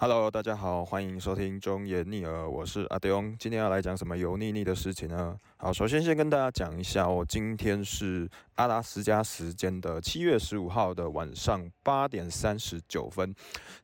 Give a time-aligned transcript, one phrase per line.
[0.00, 3.20] Hello，大家好，欢迎收听中言逆耳，我是阿丢。
[3.36, 5.36] 今天要来讲什么油腻腻的事情呢？
[5.56, 13.34] 好，首先先跟大家讲一下，我今天是阿拉斯加时间的七月十五号的晚上八点三十九分。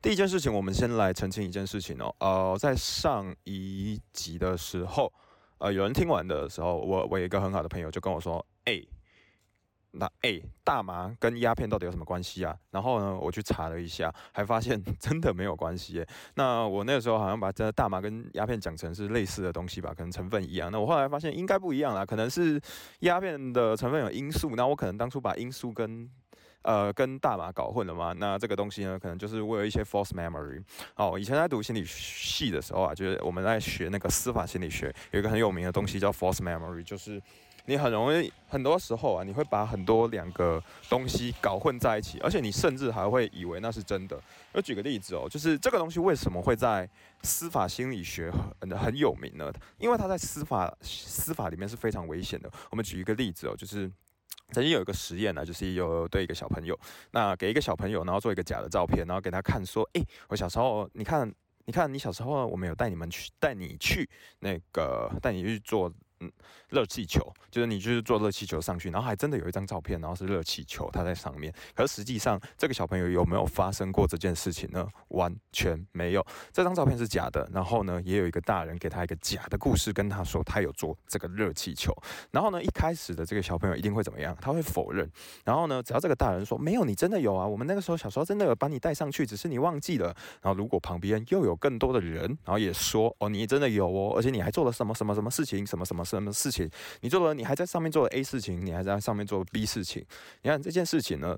[0.01, 2.15] 第一件事情，我们先来澄清一件事情哦。
[2.19, 5.11] 呃，在上一集的时候，
[5.57, 8.81] 呃，有人听完的时候，我我有一个很好的朋友就跟我说，哎。
[9.97, 12.55] 那哎，大麻跟鸦片到底有什么关系啊？
[12.71, 16.05] 然后呢，我去查了一下，还发现 真的没有关系。
[16.33, 20.71] 那我那个时候好像把这大麻跟鸦片讲成是类似的东西吧，可能成分一样。
[20.71, 22.59] 那我后来发现应该不一样啦，可能是
[22.99, 26.09] 鸦片的成分有罂粟，那我可能当初把罂粟跟
[26.63, 28.11] 呃跟大麻搞混了嘛。
[28.13, 30.61] 那这个东西呢，可能就是我有一些 false memory。
[30.95, 37.21] 哦，以前在读心理系的时候啊，就是我们在学那个司法心理学，有一个很有名的东西叫 false memory，就是。
[37.67, 44.21] 你很容易，很多时候啊，你会把很多两个东西搞混在一起，而且你甚至还会以为那是真的。
[44.53, 46.87] 我举个例子哦，就是这个东西为什么会在
[47.23, 49.51] 司法心理学很很有名呢？
[49.79, 52.51] 因为它在司法司法里面是非常危险的。
[52.69, 53.91] 我们举一个例子哦，就是
[54.51, 56.79] 曾经有一个实验呢，就是有对一个小朋友，
[57.11, 61.33] 那给一个小朋友，然后做一个假的照片，然后给他看说，诶，我小时候，你看，
[61.65, 64.07] 你看，你小时候我们有带你们去，带你去
[64.39, 65.91] 那个，带你去做。
[66.21, 66.31] 嗯，
[66.69, 71.53] 热气球就是你就是坐热气球上去，然后还真的有一张照片，然后是热气球，它在上面。
[71.75, 74.87] 可是实际上，这个小朋友有没有发生过这件事情呢？
[75.09, 77.45] 完全没有，这张照片是假的。
[77.51, 81.93] 然后呢，也有一个大人给他一个假的故事，跟他说他有做这个热气球。
[82.31, 84.37] 然后呢，一开始的这个小朋友一定会怎么样？
[84.39, 85.11] 他会否认。
[85.43, 90.15] 然后呢，只要这个大人说没有，你真的有啊，我们那个时候小时候真的有把你带上去，只是你忘记了。
[90.41, 96.04] 然后如果旁边又有更多的人，然后也说哦，你真的有哦，而且你还做了什么什么什么事情，什么什么。
[96.05, 96.69] 什么事情？
[97.01, 100.05] 你做了，你还在上面做了 A 事情，你还在上面做了 B 事情。
[100.43, 101.35] 你看这件事情呢？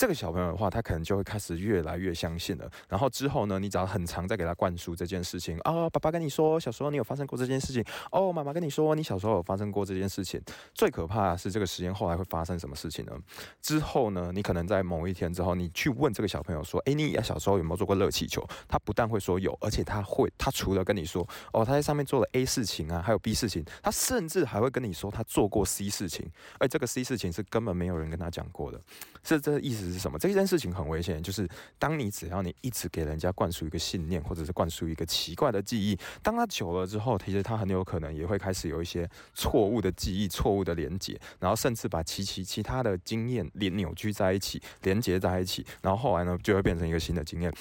[0.00, 2.66] 这个小朋友的话，他可能就会开始越来越相信了。
[2.88, 10.40] 然后之后呢，你只要很长再给他灌输这件事情啊，爸爸跟你说，小时候你有发生过这件事情哦，妈妈跟你说，你小时候有发生过这件事情。
[10.72, 13.12] 最可怕的是这个实验后来会发生什么事情呢？
[13.60, 18.42] 之后呢，你可能在某一天之后，你去问这个小朋友说，诶，你小时候有没有做过热气球？
[18.66, 26.26] 他不但会说有，而且他会，他除了跟你说哦，他在上面做了 A 事情啊，还有 B 事情，他甚至还会跟你说他做过 C 事情，
[26.58, 28.80] 而这个 C 事情是根本没有人跟他讲过的，
[29.22, 30.18] 是这意思是什么？
[30.18, 30.70] 这件事情。
[30.70, 31.48] 很危险，就是
[31.80, 47.52] 当你只要你一直给人家灌输一个信念，或者是灌输一个奇怪的记忆，当他久了之后，其实他很有可能也会开始有一些错误的记忆、错误的连接，然后甚至把其其其他的经验连扭曲在一起、连接在一起，然后后来呢，就会变成一个新的经验。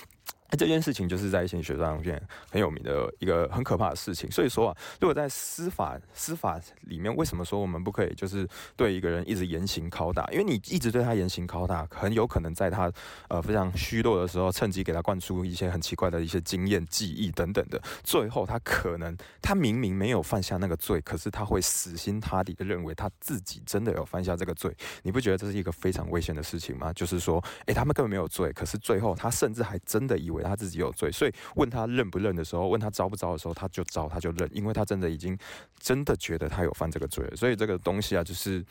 [0.57, 2.21] 这件事情就是在心理学上面
[2.51, 4.29] 很有名的一个很可怕的事情。
[4.31, 10.27] 所以说啊，如果在司法司法里面，为什么说我们不可以就是对一个人一直严刑拷打？
[10.31, 12.91] 因为你一直对他严刑拷打，很有可能在他
[13.27, 17.79] 呃非常虚弱的时候，趁机给他灌输一些很奇怪的一些经验、记忆等等的。
[18.03, 24.75] 最后他可能他明明没有犯下那个罪，可是他会死心塌地的认为他自己真的有犯下这个罪。
[25.03, 26.91] 你不觉得这是一个非常危险的事情吗？
[26.93, 30.38] 就是说，诶，他们根本没有罪，可是最后他甚至还真的以为。
[30.43, 35.37] 他自己有罪，所以问他认不认的时候，问他招不招的时候，他就招，他就认，因为他真的已经
[35.79, 37.35] 真的觉得他有犯这个罪了。
[37.35, 38.65] 所以这个东西啊，就是。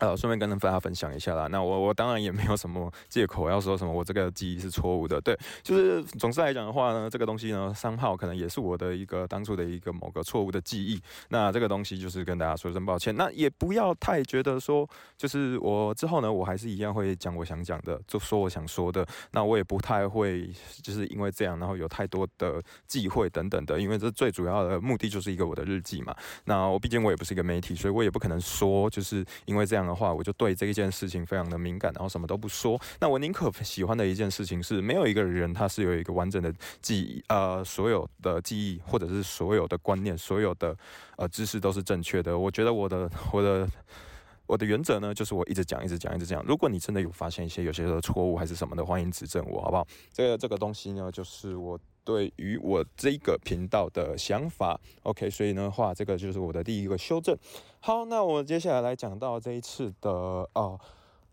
[0.00, 1.46] 呃，顺便跟大家分享一下啦。
[1.48, 5.20] 那我我当然也没有什么借口要说什么我这个记忆是错误的。
[5.20, 10.98] 对，就是总之来讲的话呢，这个东西呢，三号可能也是我的一个当初的一个某个错误的记忆。
[11.28, 13.14] 那这个东西就是跟大家说声抱歉。
[13.14, 14.88] 那也不要太觉得说，
[15.18, 19.06] 就是我之后呢，我还是一样会讲我想讲的，就说我想说的。
[19.32, 20.50] 那我也不太会
[20.82, 23.78] 就是因为这样，然后有太多的忌讳等等的。
[23.78, 26.16] 因为这最主要的目的就是一个我的日记嘛。
[26.46, 29.89] 那我毕竟我也不是一个媒体，所以我也不可能说就是因为这样。
[29.90, 32.80] 的话，我就对这一件事情非常的敏感，然后什么都不说。
[33.00, 40.76] 那我宁可喜欢的一件事情是，没有一个人他是有一个完整的记忆，呃，所有的记忆或者是所有的观念、所有的
[41.16, 42.38] 呃知识都是正确的。
[42.38, 43.68] 我觉得我的我的
[44.46, 46.42] 我的原则呢，就是我一直讲，一直讲，一直讲。
[46.44, 49.86] 如果你真的有发现一些有些的错误还是什么的，欢迎指正我，好不好？
[50.12, 51.78] 这个这个东西呢，就是我。
[52.04, 57.36] 对于我这个频道的想法，OK，所以呢话，这个就是我的第一个修正。
[57.80, 60.78] 好，那我接下来来讲到这一次的哦。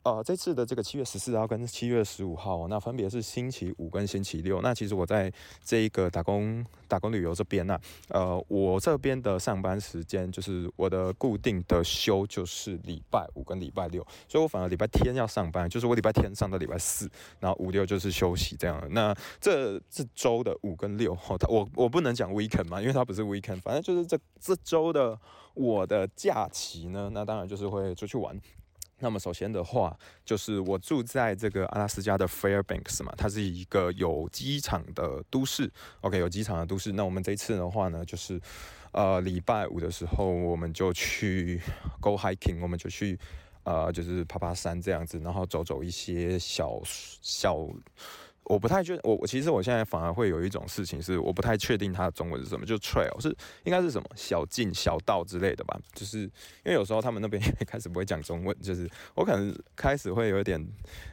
[0.07, 4.61] 呃这次的这个七月十四号跟七月十五号，那分别是星期五跟星期六。
[4.61, 5.29] 那其实我在
[5.65, 7.77] 这一个打工打工旅游这边呢，
[8.07, 17.09] 呃，我这边的上班时间就是我的固定的休就是礼拜五跟礼拜六，所以我反而礼拜天要上班，就是我礼拜天上到礼拜四，
[17.41, 18.81] 然后五六就是休息这样。
[18.91, 21.17] 那这这周的五跟六，
[21.49, 25.19] 我我不能讲 weekend 嘛，因为它不是 weekend，反正就是这这周的
[25.53, 28.39] 我的假期呢，那当然就是会出去玩。
[28.99, 35.71] 那么首先的话，就是我住在这个阿拉斯加的 Fairbanks 嘛，它是一个有机场的都市。
[36.01, 36.91] OK，有机场的都市。
[36.91, 38.41] 那我们这一次的话呢，就是
[38.91, 41.61] 呃礼拜五的时候，我们就去
[41.99, 43.19] Go hiking，我们就去
[43.63, 46.81] 呃就是爬爬山这样子，然后走走一些小
[47.21, 47.67] 小。
[48.49, 55.79] 我不太确，我我其实我现在反而会有一种事情是，我不太确定它的中文是什么，就 trail 是应该是什么小径、小道之类的吧？
[55.93, 56.31] 就是因
[56.65, 60.65] 为有时候他们那边 开始不会讲中文，就是我可能开始会有点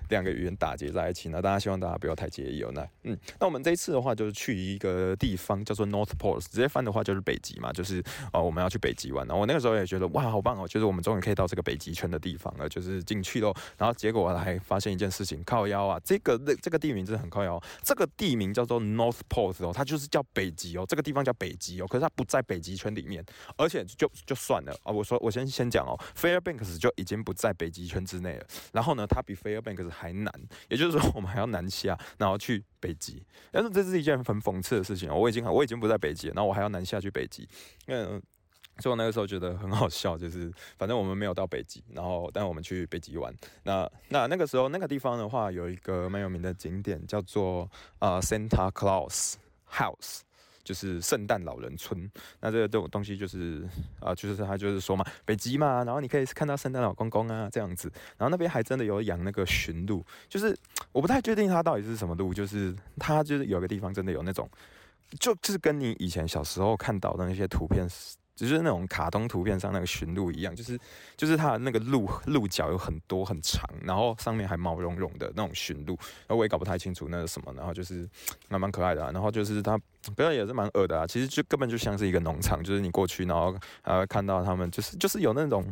[0.08, 1.28] 两个语言打结在一起。
[1.30, 2.70] 那大家希望大家不要太介意哦。
[2.72, 8.00] 那嗯，那我们这一次的话就是去一个地方叫做 North Pole，直接翻的话就是北极嘛，就是
[8.32, 9.26] 哦我们要去北极玩。
[9.26, 13.52] 然后我那个时候也觉得哇好棒哦，就是我们终于可以到这个北极圈的地方了，就是进去喽。
[13.76, 17.24] 然后结果我还发现一件事情，靠腰啊，这个这个地名真的。
[17.24, 23.24] 很靠腰，这个地名叫做 North Pole 哦，它就是叫北极哦，这个地方叫北极哦，可是它不在北极圈里面，
[23.56, 30.32] 而且就就算了啊，我说我先先讲哦，Fairbanks 就已经不在北极圈之内了，然后呢，它比 Fairbanks 还南，
[30.68, 37.48] 也就是说 我们还要南下，然后去北极，但是这是一件很讽刺的事情，我已经我已经不在北极，然后我还要南下去北极，
[37.86, 38.20] 嗯。
[38.80, 43.32] 所以我那个时候觉得很好笑，就是反正我们没有到北极，然后但我们去北极玩。
[43.62, 47.70] 那那那个时候那个地方的话，有一个蛮有名的景点叫做
[48.00, 49.34] 呃 Santa Claus
[49.70, 50.22] House，
[50.64, 52.10] 就是圣诞老人村。
[52.40, 53.62] 那这个东东西就是
[54.00, 57.88] 啊，就是他就是说嘛，北极嘛，然后你可以看到圣诞老公公啊这样子。
[58.16, 60.56] 然后那边还真的有养那个驯鹿，就是
[60.90, 64.48] 我不太确定它到底是什么鹿，就是它就是有个地方真的有那种，
[65.20, 67.86] 就就是跟你以前小时候看到的那些图片。
[68.34, 70.78] 只是那种卡通图片上那个驯鹿一样，就是
[71.16, 75.94] 就是它的那个鹿鹿角有很多很长，然后上面还毛茸茸的那种驯鹿，
[76.26, 78.08] 然后我也搞不太清楚那是什么，然后就是
[78.48, 79.78] 蛮蛮可爱的啊，然后就是它
[80.16, 85.64] 不要也是蛮恶的啊，其实就根本就像是一个农场，就是你过去然后呃看到他们就是就是有那种。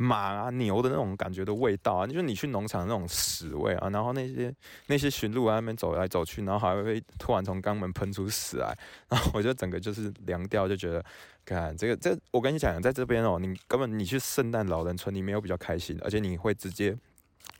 [0.00, 4.54] 马啊牛的那种感觉的味道啊，就是你去农场那种屎味啊，然后那些
[4.86, 8.72] 那些驯鹿啊那边走来走去，然后还会突然从肛门喷出屎来，
[9.08, 11.04] 然后我就整个就是凉掉，就觉得，
[11.48, 16.96] 看这个这我跟你讲，在这边哦，你根本你去圣诞老人村，里面有比较开心，而且你会直接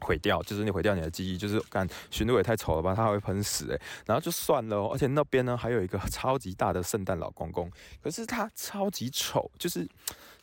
[0.01, 7.71] 毁掉，就是你毁掉你的记忆，就是看驯鹿也太丑了吧，它会喷屎诶，然后就算了，而且那边呢还有一个超级大的圣诞老公公，
[8.03, 9.89] 可是他超级丑，就是。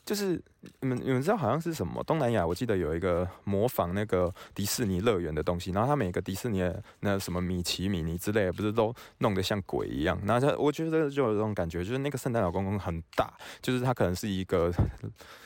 [0.06, 0.40] 就是
[0.82, 6.62] 你们你们知道好像是什么东南亚，我记得有一个模仿那个迪士尼乐园的东西，然后它每个迪士尼
[7.00, 10.20] 那什么米奇米妮之类的，不是都弄得像鬼一样？
[10.26, 14.72] 然后我觉得就有这种感觉，就是那个圣诞老公公很大，就是他可能是一个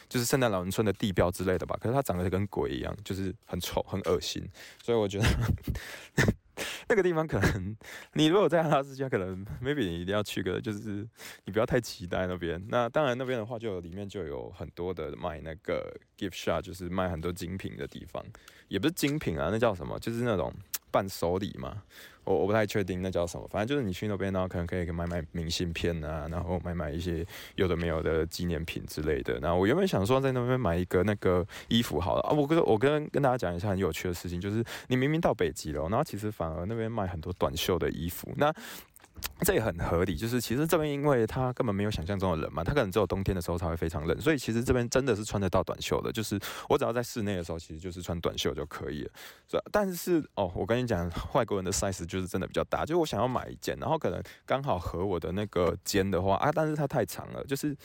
[0.10, 4.46] 就是圣诞老人村的地标之类的吧，可是它长得跟鬼一样，就是很丑很恶心，
[4.84, 5.26] 所以我觉得。
[6.90, 7.78] 那个地方可能，
[8.16, 11.08] 你如果在阿拉斯加，可能 maybe 你一定要去个，就是
[11.46, 12.62] 你不要太期待那边。
[12.68, 18.22] 那当然那边的话，就里面就有很多的卖那个 gift shop，就是卖很多精品的地方，
[18.68, 19.98] 也不是精品啊，那叫什么？
[20.00, 20.54] 就是那种。
[20.92, 21.82] 伴手礼嘛，
[22.24, 27.26] 我我不太确定那叫什么，反正就是你去那边，然后可能可以买买明信片啊，然后买买一些
[27.56, 29.40] 有的没有的纪念品之类的。
[29.40, 38.54] 然后我原本想说在那边买一个那个衣服好了啊，我跟我跟跟大家讲一下很有趣的事情，就是你明明到北极了，然后其实反而那边卖很多短袖的衣服，那。
[39.42, 46.12] 这也很合理，就是其实这边因为它根本没有想象中的冷嘛，它可能只有冬天的时候才会非常冷，所以其实这边真的是穿得到短袖的。
[46.12, 49.12] 就是我只要在室内的时候，其实就是穿短袖就可以了。
[49.72, 57.76] 但是哦，我跟你讲，外国人的 size 就是真的比较大，就是我想要买一件，然后可能刚好合我的那个肩的话啊，但是它太长了，就是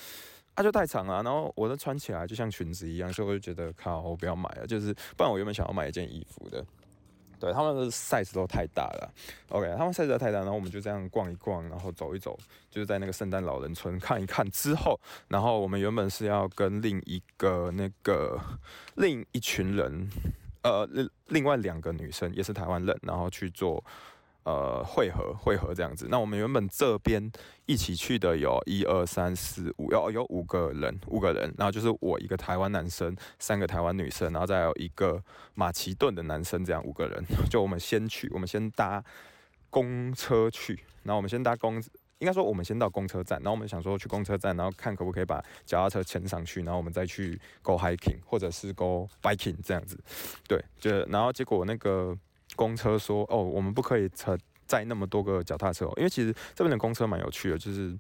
[0.57, 4.67] 它就太长了，然后我的穿起来就像裙子一样，所以我就觉得靠，我不要买了。
[4.67, 6.65] 就是不然我原本想要买一件衣服的。
[7.45, 9.13] 对，他们的 size 都太大了。
[9.51, 12.39] OK，他们 size 都太大，然后我们就这样逛一逛，然后走一走，
[12.71, 14.99] 就是在那个圣诞老人村看一看之后，
[15.29, 18.41] 然后我们原本是要跟另一个那个
[18.95, 20.09] 另一群人，
[20.63, 23.85] 呃，另另外两个女生也是台湾人，然后去做。
[24.45, 26.07] 呃，汇合汇合这样子。
[26.11, 27.33] 那我们原本这边
[27.65, 31.51] 一起去的有一二三四五，有有五个人，五个人。
[31.57, 35.23] 然后就是我一个台湾男生，三个台湾女生，然后再有一个
[35.55, 37.25] 马其顿的男生，这样五个人。
[37.49, 39.03] 就我们先去，我们先搭
[39.71, 40.79] 公车去。
[41.05, 41.83] 然后我们先搭公，
[42.19, 43.39] 应该说我们先到公车站。
[43.39, 49.99] 然后我们想说去公车站，然后看可不可以把脚踏车牵上去，然后我们再去 go hiking 或者是 go biking 这样子。
[50.47, 52.15] 对，就然后结果那个。
[52.57, 57.97] 公车说：“哦，我们不可以车载那么多个脚踏车，因为其实这边的公车蛮有趣的，就是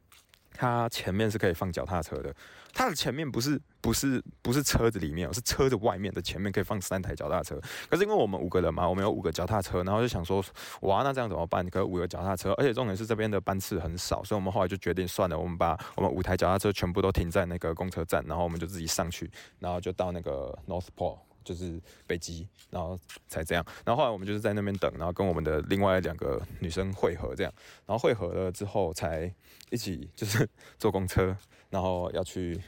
[0.52, 2.34] 它前面是可以放脚踏车的。
[2.76, 7.60] 它的前面不是不是不是车子里面，哦是车子外面的前面可以放三台脚踏车。
[7.88, 10.44] 可是因为我们五个人嘛，我们有五个脚踏车，然后就想说，
[10.80, 11.64] 哇，那这样怎么办？
[11.70, 19.30] 可五个脚踏车，而且重点是这边的班次很少，所以我们后来就决定算了，我们把我们五台脚踏车全部都停在那个公车站，然后我们就自己上去，
[19.60, 22.98] 然后就到那个 North Pole。”就是北极，然后
[23.28, 23.64] 才这样。
[23.84, 27.52] 然后后来我们就是在那边等，然后跟我们的另外两个女生汇合这样，
[27.86, 29.32] 然后汇合了之后才
[29.70, 30.48] 一起就是
[30.78, 31.36] 坐公车，
[31.70, 32.60] 然后要去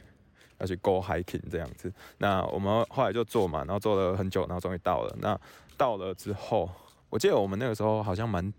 [0.59, 1.91] 要去 go hiking 这样子。
[2.19, 5.15] 那我们后来就坐嘛，然后坐了很久，然后终于到了。
[5.19, 5.39] 那
[5.75, 6.69] 到了之后，
[7.09, 8.53] 我记得我们那个时候好像蛮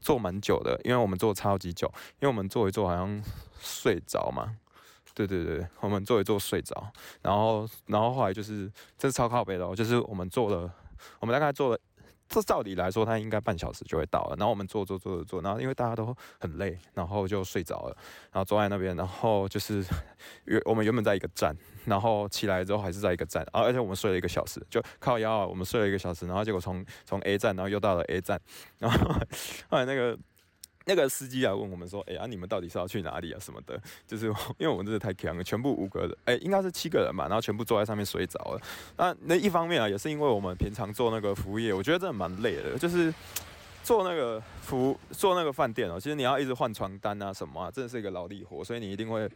[0.00, 3.22] 坐蛮久的，因为我们坐超级久，因为我们坐一坐好像
[3.60, 4.56] 睡着嘛。
[5.26, 6.90] 对对对，我们坐一坐睡着，
[7.22, 10.72] 然后然后后来就是这是超靠北的，哦就是我们坐了，
[11.20, 11.78] 我们大概坐了，
[12.28, 17.96] 这照理来说它应该半小时就会到了，然后我们坐坐坐坐坐，然后因为大家都很累，然后就睡着了，
[18.32, 19.84] 然后坐在那边，然后就是
[20.44, 28.40] 原我们原本在一个站，然后起来之后还是在一个站，啊，而且我们睡了一个小时，就靠腰啊，我们睡了一个小时，然后结果从从 A 站，然后又到了 A 站，
[28.78, 28.98] 然后
[29.68, 30.18] 后来那个。
[30.86, 33.38] 那个司机啊问我们说：“哎呀，你们到底是要去哪里啊？
[33.40, 33.80] 什么的？
[34.06, 34.26] 就是
[34.58, 38.60] 因为我们真的太强了，全部五个人，哎，应该是七个人嘛，然后全部坐在上面睡着了。
[38.96, 43.12] 那那一方面啊，也是因为我们平常做那个服务业，我觉得真的蛮累的，就是。”
[43.82, 49.28] 做那个服做那个饭店哦，其实你要一直换床单啊什么啊，真的是一个劳力活，所以你一定会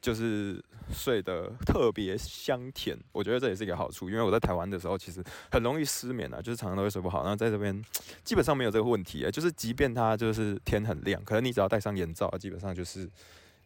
[0.00, 2.98] 就是睡得特别香甜。
[3.12, 7.22] 我觉得这也是一个好处，因为我在台湾的时候其实很容易失眠啊，就是常常都会睡不好。
[7.22, 7.82] 然后在这边
[8.22, 13.08] 基本上没有这个问题，就是即便它就是天很亮，可能你只要戴上眼罩，基本上就是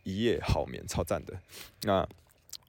[0.05, 1.35] 一夜好眠，超赞的。
[1.83, 2.07] 那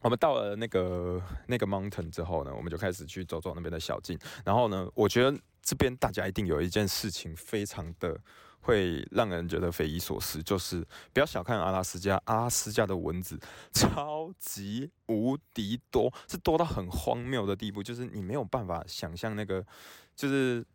[0.02, 4.18] 我们到了那个那个 mountain 之后呢，我们就开始去走走那边的小径。
[4.46, 5.38] 然后呢，我觉得。
[5.70, 8.18] 这边大家一定有一件事情非常的
[8.62, 10.80] 会让人觉得匪夷所思，就是
[11.12, 13.38] 不要小看阿拉斯加，阿拉斯加的蚊子
[13.74, 19.62] 超级无敌多，是多到很荒谬的地步，就是你没有办法想象那个，
[20.16, 20.66] 就是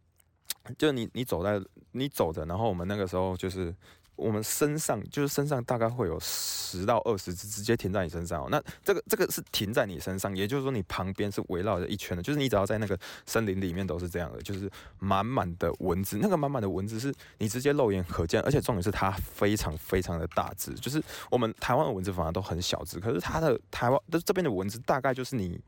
[0.76, 1.59] 就你你走在
[1.93, 3.75] 你走着，然后我们那个时候就是。
[4.14, 8.49] 我们身上就是身上大概会有十到二十只直接停在你身上哦。
[8.50, 16.19] 那这个这个是停在你身上，也就是说你旁边是围绕着一圈的，就是你只要在那个森林里面都是这样的，就是满满的蚊子。
[16.21, 20.73] 那个满满的蚊子是你直接肉眼可见，而且重点是它非常非常的大只。
[20.75, 25.61] 就是我们台湾的蚊子反而都很小只，可是它的台湾的这边的蚊子大概就是你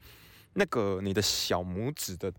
[0.52, 2.32] 那个你的小拇指的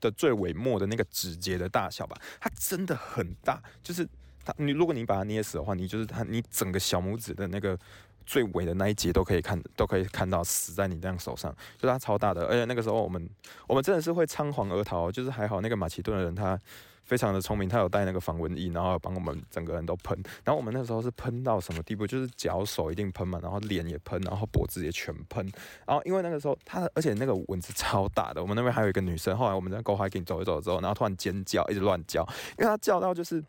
[0.00, 2.16] 的最尾末的那个指节的大小吧。
[2.38, 4.08] 它真的很大，就是。
[4.56, 7.78] 你如果你把它捏死的话，你就是它，你整个小拇指的那个
[8.24, 13.28] 最尾的那一节都可以看，都可以看到死在你这样手上，就是它超大的，而且那个时候我们
[13.66, 16.58] 我们真的是会仓皇而逃，就是还好那个马其顿的人他
[17.04, 25.48] 非常的聪明，他有带那个防蚊液，然后帮我们整个人都喷，然后我们那时候是喷到什么地步，就是脚手一定喷嘛，然后脸也喷，然后脖子也全喷，
[25.86, 32.26] 然后因为那个时候他而且那个蚊子超大的，我们那边还有一个女生，后来我们在 Go Hiking 走一走之后，然后突然尖叫，一直乱叫，
[32.58, 33.40] 因为她叫到就是。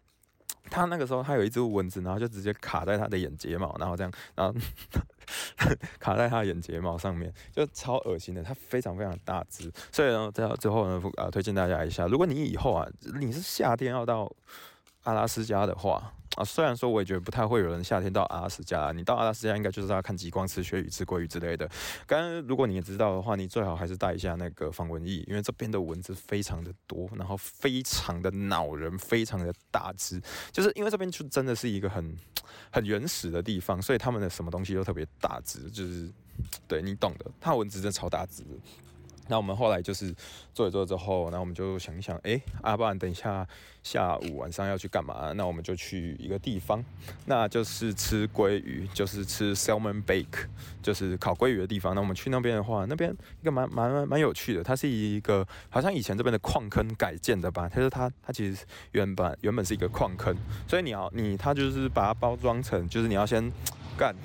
[0.69, 4.53] 他那个时候，他有一只蚊子，然后就直接卡在他的眼睫毛，然后这样，然后
[5.99, 8.43] 卡在他的眼睫毛上面，就超恶心的。
[8.43, 12.87] 它非常非常大只，所以呢，在最后呢，啊，推荐大家一下，如果你以后啊，
[13.19, 14.31] 你是夏天要到
[15.03, 16.13] 阿拉斯加的话。
[16.37, 21.67] 啊，虽然说我也觉得不太会有人夏天到阿拉斯加，你到阿拉斯加应该就是要看极光、吃鳕鱼、吃鲑鱼之类的。
[22.05, 32.15] 刚刚如果你也知道的话，你最好还是带一下那个防蚊液，因为这边的蚊子非常的多，然后非常的恼人，非常的大只，就是因为这边就真的是一个很
[32.71, 36.07] 很原始的地方，所以他们的什么东西都特别大只，就是
[36.67, 38.43] 对你懂的，它蚊子真的超大只。
[39.29, 40.13] 那我们后来就是
[40.53, 43.47] 做一做之后，那我们就想一想，哎，阿不然等一下
[43.83, 45.31] 下午晚上要去干嘛？
[45.33, 46.83] 那我们就去一个地方，
[47.25, 50.45] 那就是吃鲑鱼，就是吃 salmon bake，
[50.81, 51.93] 就是烤鲑鱼的地方。
[51.93, 57.69] 那我们去那边的话，那边一个蛮蛮蛮有趣的，它是一个好像以前这边的矿坑改建的吧？
[57.69, 60.35] 它是它它其实原本原本是一个矿坑，
[60.67, 63.51] 所以你要你它就是把它包装成，就是你要先
[63.97, 64.15] 干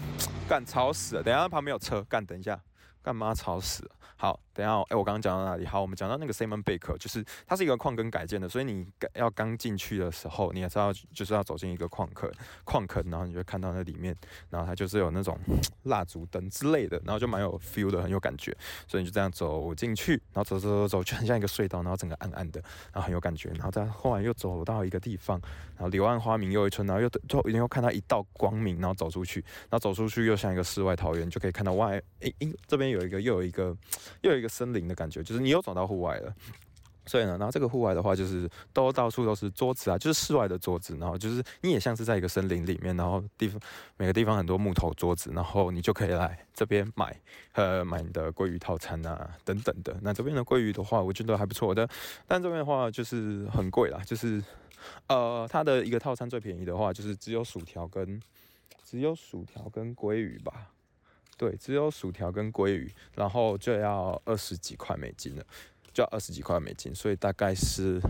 [0.48, 2.60] 干吵死了，等下旁边有车干，等一下。
[3.04, 3.90] 干嘛吵死了？
[4.14, 5.64] 好，等下，哎，我刚刚讲到哪里？
[5.64, 12.30] 好，我们讲到那个 Simon Baker，就是它是一个矿坑改建的，所以你要刚进去的时候，你也知道，就是要走进一个矿坑，
[12.64, 14.14] 矿坑，然后你就看到那里面，
[14.50, 15.38] 然后它就是有那种
[15.84, 18.56] 蜡烛灯之类的，然后就蛮有 feel 的，很有感觉，
[18.86, 22.60] 所以你就这样走进去，然后走走走走，就很像一个隧道，然后整个暗暗的，
[22.92, 25.40] 然后很有感觉，然后再后来又走到一个地方，
[25.76, 32.92] 然后柳暗花明又一村，然后又最后又看到一道光明，然后走出去，然后走出去又像一个世外桃源，就可以看到外，哎哎，这边。
[32.92, 33.74] 有一个又有一个
[34.20, 36.34] 又有一一个森林的感觉，就是你又走到户外了。
[37.04, 40.96] 所以呢，然后这个户外的话，就是都到处都是桌子啊，就是室外的桌子。
[41.00, 43.60] 然后就是你也像是在一个森林里面，然后地方
[43.96, 47.20] 每个地方很多木头桌子，然后你就可以来这边买
[47.54, 49.96] 呃买你的鲑鱼套餐啊等等的。
[50.00, 51.88] 那这边的鲑鱼的话，我觉得还不错的，
[52.28, 54.40] 但这边的话就是很贵啦，就是
[55.08, 58.22] 呃它的一个套餐最便宜的话，就是只有薯条跟
[58.84, 60.68] 只有薯条跟鲑鱼吧。
[61.42, 65.44] 对，只有薯条跟鲑鱼，然后就要二十几块美金了。
[65.92, 68.00] 就要二十几块美金，所以大概是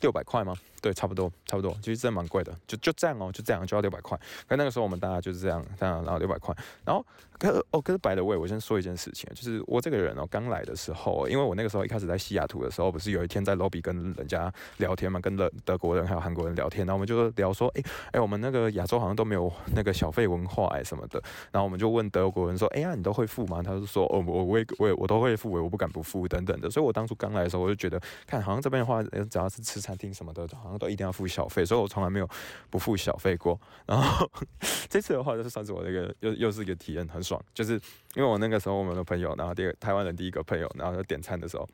[0.00, 0.54] 六百块吗？
[0.84, 4.20] 对，差不多，差不多，其实真的蛮贵的，就就这样哦，就这样就要六百块。
[4.46, 6.54] 可那个时候我们大家就是这样，这样，然后六百块。
[6.84, 7.02] 然后，
[7.38, 21.18] 可哦，可是白的位，我先说一件事情，就是我这个人哦，刚来的时候，因为我那个时候一开始在西雅图的时候，不是有一天在 lobby 跟人家聊天嘛，跟德德国人还有韩国人聊天，然后我们就聊说，哎哎，我们那个亚洲好像都没有那个小费文化哎什么的。
[21.50, 23.62] 然后我们就问德国人说，哎呀，你都会付吗？
[23.62, 26.70] 他就说，哦，我我也我也我都会付，我不敢不付等等的。
[26.70, 31.64] 所以我当初刚来的时候，我就觉得，看好像这边的话，只要是吃餐厅什么的，好像都一定要付小费。
[31.64, 32.28] 所以，我从来没有
[32.70, 33.60] 不付小费过。
[33.86, 34.30] 然后
[34.88, 37.42] 这次的话，就是算是我那个又又是一个体验，很爽。
[37.52, 37.74] 就是
[38.14, 41.68] 因为我那个时候我们的朋友，然后第二台湾人第一个朋友，然后就点餐的时候。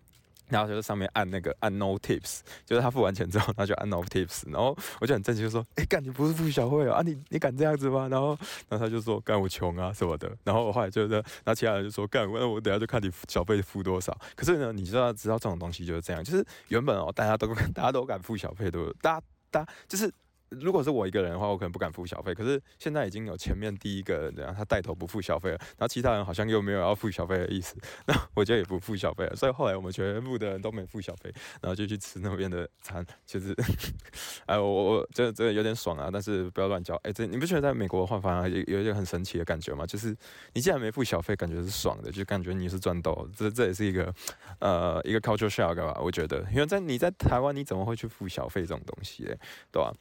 [0.50, 4.42] 然后就在上面按那个按 no tips，就是他付完钱之后，他就按 no tips。
[4.50, 7.00] 然后我就很震惊，就说：“哎，干你不是付小费啊？
[7.04, 8.37] 你你敢这样子吗？”然后
[8.69, 20.12] 然后他就说：“干我穷啊什么的。”然后我后来就，然后其他人就说：“干我我等下就看你小费付多少。”可是呢，你知道知道这种东西就是这样，就是原本哦，大家都 大家都敢付小费，都大家大家就是。
[20.50, 22.35] 如果是我一个人的话，我可能不敢付小费。
[22.35, 27.76] 可是现在已经有前面第一个人这样，他带头不付小费了，然后其他人好像又没有要付小费的意思，
[28.07, 29.37] 那 我就也不付小费了。
[29.37, 33.04] 所以后来我们全部的人都没付小费，然后就去吃那边的餐。
[33.25, 33.54] 其实，
[34.47, 36.95] 哎，我我这这有点爽啊，但是不要乱交。
[37.04, 39.87] 哎，这你不觉得在美国的话，反而有有一个很神奇的感觉吗？
[39.87, 40.16] 就是
[40.52, 43.26] 你既然没付小费，感觉是爽的，就感觉你是赚到。
[43.37, 44.12] 这这也是一个
[44.59, 45.99] 呃一个 culture shock 吧？
[46.02, 49.38] 我觉得，因为在你在台湾，你怎么会去付小费这种东西嘞？
[49.71, 49.92] 对吧？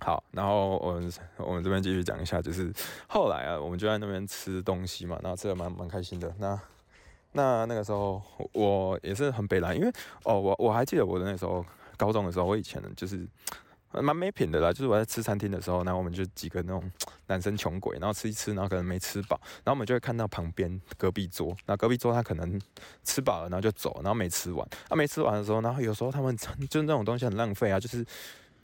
[0.00, 2.70] 好，然后我们我们这边继续讲一下，就是
[3.08, 6.34] 后来啊，我们就在那边吃东西嘛，然后吃的蛮蛮开心的。
[6.38, 6.60] 那
[7.32, 8.20] 那那个时候
[8.52, 9.90] 我也是很北蓝，因为
[10.24, 11.64] 哦，我我还记得我的那时候
[11.96, 13.26] 高中的时候，我以前就是
[13.92, 16.90] 蛮没品的啦，就是我在吃餐厅的时候，然后我们就几个那种
[17.28, 22.60] 男生穷鬼，然后吃一吃，然后可能没吃饱，然后我们就会看到旁边隔壁桌，那隔壁桌他可能
[23.04, 26.36] 吃饱了，然后就走，然后没吃完，他没吃完的时候，然后有时候他们
[26.68, 28.04] 就那种东西很浪费啊，就是。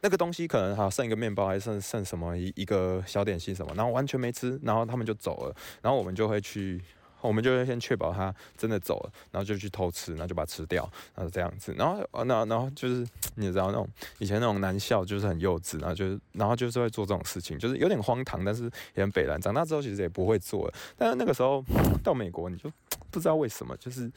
[0.03, 6.81] 那个东西可能还剩一个面包，还剩剩什么一一个小点心什么，然后完全没吃，然后他们就走了，然后我们就会去，
[7.21, 13.87] 我们就会先确保他真的走了，然后就去偷吃，然后就把它吃掉，然后这样子，然后那然后就是你知道那种
[14.19, 19.39] 以前那种男校就是很幼稚，然后就是然后就是会做这种事情，就是有点荒唐，但是也很北蓝。
[19.41, 21.63] 长大之后其实也不会做了，但是那个时候
[22.03, 22.73] 到美国你就
[23.11, 24.11] 不知道为什么就是。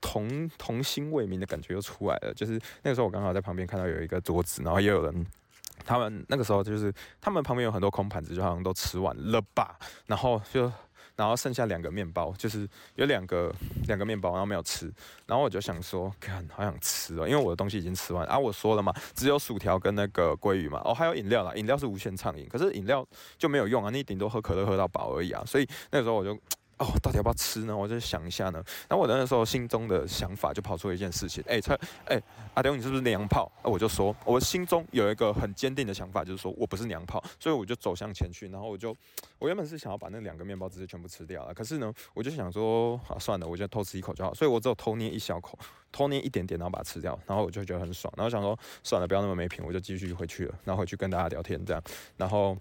[0.00, 5.26] 童童心未泯的感觉又出来了，就是那个时候我刚好在旁边看到有一个桌子，然后也有人，
[5.84, 10.70] 他们那个时候就是他们旁边有很多空盘子，就好像都吃完了吧，然后就
[11.16, 13.52] 然后剩下两个面包，就是有两个
[13.88, 14.92] 两个面包，然后没有吃，
[15.26, 23.04] 然后我就想说，看好想吃哦，因为我的东西已经吃完啊，我说了嘛，只有薯条跟那个鲑鱼嘛，哦还有饮料啦，饮料是无限畅饮，可是饮料
[23.36, 26.38] 就没有用啊，你顶多喝可乐喝到饱而已啊，所以那个时候我就。
[26.78, 27.76] 哦，到底要不要吃呢？
[27.76, 28.62] 我就想一下呢。
[28.88, 31.42] 然后我那时候心中的想法就跑出一件事情。
[31.48, 32.22] 哎，蔡，哎，
[32.54, 33.50] 阿丢，你是不是娘炮？
[33.62, 37.22] 我就说，我心中有一个很坚定的想法，就是说我不是娘炮。
[37.40, 38.96] 所以我就走向前去，然后我就，
[39.38, 41.52] 我原本是想要把那两个面包直接全部吃掉了。
[41.52, 44.32] 可是呢，我就想说，啊，算了，我就偷吃一口就好。
[44.32, 45.58] 所以我只有偷捏一小口，
[45.90, 47.18] 偷捏一点点，然后把它吃掉。
[47.26, 48.12] 然后我就觉得很爽。
[48.16, 50.54] 然后想说，算了，不要那么没品，我就继续回去了。
[50.64, 51.82] 然后回去跟大家聊天这样。
[52.16, 52.56] 然后。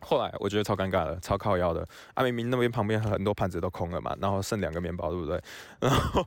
[0.00, 1.86] 后来我觉得超尴尬的，超靠腰的。
[2.14, 5.40] 啊，明明那边旁边很多盘子都空了嘛，然后剩两个面包，对不对？
[5.80, 6.26] 然后。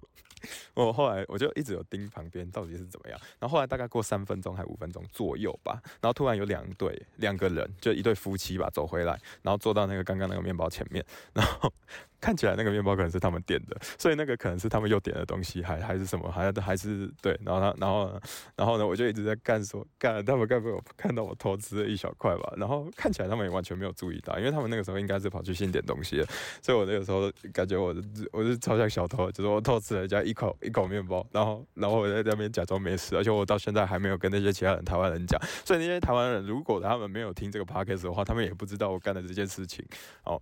[0.74, 11.72] 我后来我就一直有盯旁边到底是怎么样，然后后来大概过三分钟还五分钟左右吧，然后突然有两对两个人，就一对夫妻吧走回来，然后坐到那个刚刚那个面包前面，然 后
[12.24, 18.22] 看起来那个面包可能是他们点的， 所以那个可能是他们又点的东西，还还是什么，还还是对，然后他然后
[18.56, 22.54] 然后呢，我就一直在干说干，他们该不会看到我偷吃了一小块吧？
[22.58, 26.28] 然后看起来他们也完全没有注意到，因为他们那个时候应该是跑去新点东西了，
[26.62, 27.96] 所以我那个时候感觉我
[28.32, 30.34] 我是超像小偷，就是我偷吃了人家一。
[30.34, 39.86] 口一口面包，然后然后我在那边假装没事，而且我到现在还没有跟那些其他人台湾人讲，所以那些台湾人如果他们没有听这个 podcast 的话，他们也不知道我干的这件事情。
[40.26, 40.42] 哦，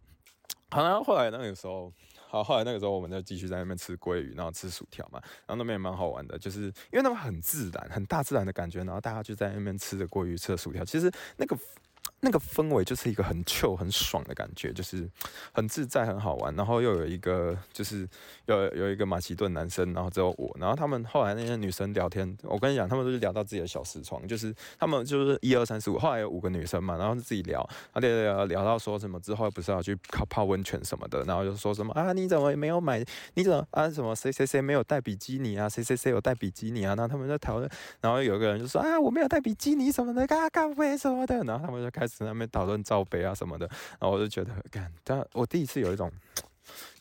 [0.72, 1.94] 好，然后后来那个时候，
[2.28, 11.58] 好，后来那个时候我们就继续在那边吃鲑鱼，然后吃薯条嘛，然后那边也蛮好玩的，就是因为那边很自然，很大自然的感觉，然后大家就在那边吃着鲑鱼，吃着薯条，其实那个。
[12.24, 15.10] 那个氛围就是一个很酷很爽的感觉，就是
[15.52, 18.08] 很自在很好玩，然后又有一个就是
[18.46, 27.60] 有有一个马其顿男生，然后只有我，然后他们后来那些女生聊天，我跟你讲，他们都是聊到自己的小视窗，就是他们就是一二三四五，后来有五个女生嘛，然后就自己聊，
[27.92, 33.04] 啊聊聊聊到说什么之后不是要去泡泡温泉什么的，然后就说什么啊你怎么没有买？
[33.34, 35.68] 你怎么啊什么谁谁谁没有带比基尼啊？
[35.68, 36.94] 谁谁谁有带比基尼啊？
[36.94, 37.68] 然后他们在讨论，
[38.00, 42.11] 然后有一个人就说啊我没有带比基尼什么的，嘎嘎啡什么的，然后他们就开始。
[42.18, 43.66] 在那边讨论罩杯啊什么的，
[44.00, 46.12] 然后我就觉得，干，但我第一次有一种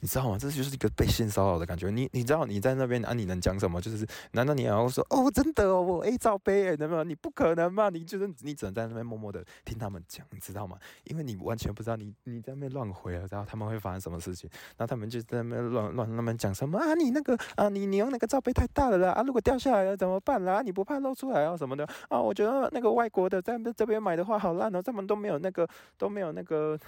[0.00, 0.38] 你知道吗？
[0.38, 1.90] 这就是一个被性骚扰的感觉。
[1.90, 3.80] 你你知道你在那边啊，你能讲什么？
[3.80, 7.08] 就是难道你要说哦，真的哦，我 A 罩杯，能不能？
[7.08, 7.88] 你不可能嘛？
[7.90, 10.78] 你就是你只能在那边默默的听他们讲，你知道吗？
[11.04, 14.48] 因为你完全不知道你你在那边乱回了，然后他们会发生什么事情。
[14.76, 16.94] 然后他们就在那边乱乱那边讲什么啊？
[16.94, 19.22] 你那个啊，你你用那个罩杯太大了啦啊！
[19.22, 20.62] 如果掉下来了怎么办啦？
[20.62, 22.20] 你不怕露出来啊什么的啊？
[22.20, 25.68] 我觉得那个外国的在这边买的话好烂哦，他们都没有那个
[25.98, 26.78] 都没有那个。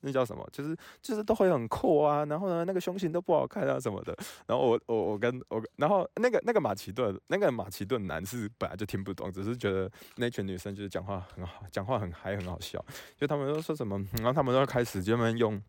[0.00, 0.46] 那叫什么？
[0.52, 4.16] 就是就是都会很阔啊，然后呢，那个胸型都不好看啊什么的。
[4.46, 12.84] 然后我我我跟我，然后那个那个马其顿那个马其顿男士本来就听不懂，只是觉得那群女生就是讲话很好，讲话很嗨，很好笑。
[13.16, 15.60] 就他们都说什么，然后他们都开始就们用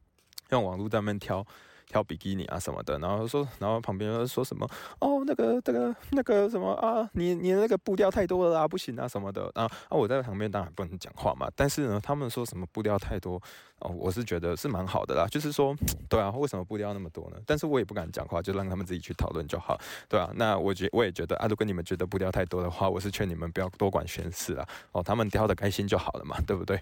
[0.50, 1.46] 用网络在那边挑。
[1.88, 4.70] 挑比基尼啊什么的，然后说，然后旁边说什么
[5.00, 9.50] 哦，那个这个那个什么啊，你你那个布料太多了啊，不行啊什么的。
[9.56, 13.42] 啊啊，我在旁边当然不能讲话嘛，但是呢，他们说什么布料太多
[13.80, 15.76] 哦，我是觉得是蛮好的啦，就是说，
[16.10, 17.38] 对啊，为什么布料那么多呢？
[17.46, 26.82] 但是我也不敢讲话，就让他们自己去讨论就好，对啊，那我觉我也觉得啊，如果你们觉得布料太多的话，我是劝你们不要多管闲事啊，哦，他们挑的开心就好了嘛，对不对？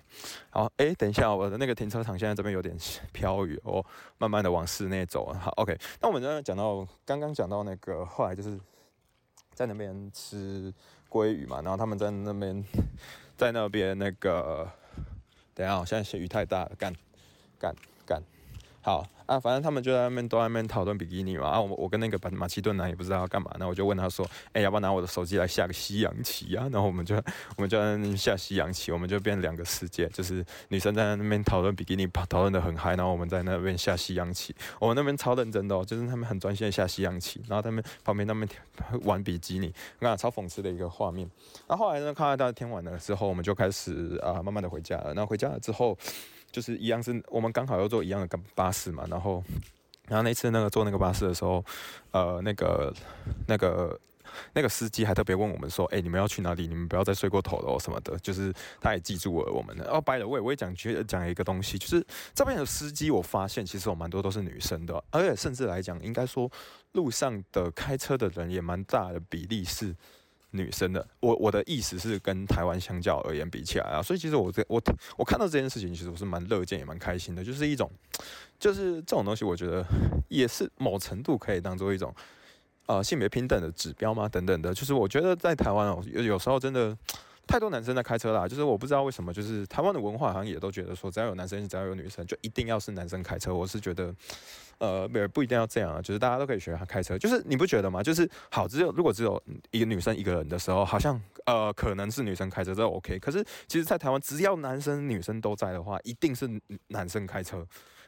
[0.49, 2.75] 好，哎，等一下，我的那个停车场现在这边有点
[3.11, 3.83] 飘雨哦，
[4.17, 5.77] 慢慢的往室内走，好，OK。
[5.99, 8.59] 那我们刚刚讲到，刚刚讲到那个，后来就是
[9.53, 10.73] 在那边吃
[11.09, 12.63] 鲑鱼嘛，然后他们在那边，
[13.37, 14.69] 在那边那个，
[15.53, 16.93] 等下，我现在雨太大了，干，
[17.59, 17.73] 干，
[18.05, 18.21] 干。
[18.81, 21.47] 好啊，反正他们就在那边都在那边讨论比基尼嘛。
[21.47, 27.15] 啊，我我跟那个马马其顿男也不知道要干嘛，那我就问他说：“哎，要不要拿我的手机来下个西洋棋啊？”然后我们就
[27.55, 34.55] 我们就在那边下西洋棋，我们就变两个世界，就是女生在那边讨论比基尼，讨论的很嗨，然后我们在那边下西洋棋。
[34.79, 38.47] 我们那边超认真的哦，就是他们很专心的下西洋棋，然后他们旁边他们
[39.03, 41.27] 玩比基尼，那超讽刺的一个画面。
[41.67, 45.13] 然后后来呢，看到大家天晚了之后，我们就开始啊，慢慢的回家了。
[45.13, 45.97] 然后回家了之后。
[46.53, 49.43] 就是一样是，我们刚好要坐一样的巴士嘛，然后，
[50.07, 51.65] 然后那次那个坐那个巴士的时候，
[52.11, 52.93] 呃，那个
[53.47, 53.99] 那个
[54.53, 56.67] 那个司机还特别问我们说，哎，你们要去哪里？
[56.67, 58.15] 你们不要再睡过头了什么的。
[58.19, 66.47] 就是他也记住了我们的哦 by the way，我也讲觉讲一个东西，就是这边的司机，我发现其实有蛮多都是女生的，而且甚至来讲，应该说
[66.91, 69.95] 路上的开车的人也蛮大的比例是。
[70.53, 74.81] 女生的，我我的意思是跟台湾相较而言比起来啊，所以其实我这我
[75.17, 77.91] 我看到这件事情，其实我是蛮乐见也蛮开心的，就是一种，
[78.59, 79.85] 就是这种东西，我觉得
[80.29, 82.13] 也是某程度可以当做一种，
[82.85, 84.29] 呃，性别平等的指标吗？
[84.29, 86.97] 等等的，就是我觉得在台湾哦，有有时候真的。
[87.45, 93.53] 太多男生在开车啦，就是我不知道为什么，就是台湾的文化好像也都觉得说，只要有男生，只要有女生，就一定要是男生开车。
[93.53, 94.15] 我是觉得，
[94.77, 97.17] 呃，不不一定要这样啊，就是大家都可以学他开车。
[97.17, 98.01] 就是你不觉得吗？
[98.01, 103.19] 就是好，只有如果只有一个女生一个人的时候，好像呃可能是女生开车这 OK。
[103.19, 106.49] 可是其实，在台湾只要男生女生都在的话，一定是
[106.87, 107.57] 男生开车。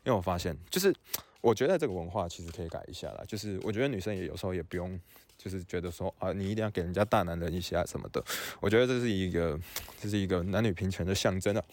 [0.05, 0.95] 因为我发现，就是
[1.41, 3.23] 我觉得这个文化其实可以改一下啦。
[3.27, 4.97] 就是我觉得女生也有时候也不用。
[5.37, 8.23] 就是觉得说啊，你一定要给人家大男人一些啊什么的，
[8.59, 9.59] 我觉得这是一个，
[9.99, 11.63] 这是一个男女平权的象征啊。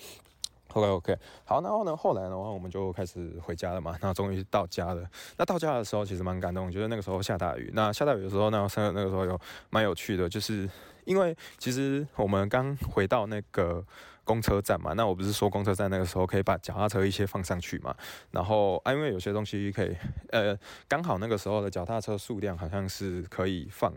[0.75, 5.07] OK OK，好，然后呢，后来的话我们就开始回家了嘛，那终于到家了。
[5.37, 9.38] 那到家的时候其实蛮感动，我觉得那个时候下大雨，那下大雨的时候，那那个时候有
[9.70, 10.68] 蛮有趣的，就是
[11.05, 13.85] 因为其实我们刚回到那个。
[14.25, 17.95] 公车站嘛，那我不是说公车站那个时候可以把脚踏车一些放上去嘛，
[18.31, 19.97] 然后啊，因为有些东西可以，
[20.31, 20.57] 呃，
[20.89, 23.93] 刚好那个时候的脚踏车数量好像是可以放。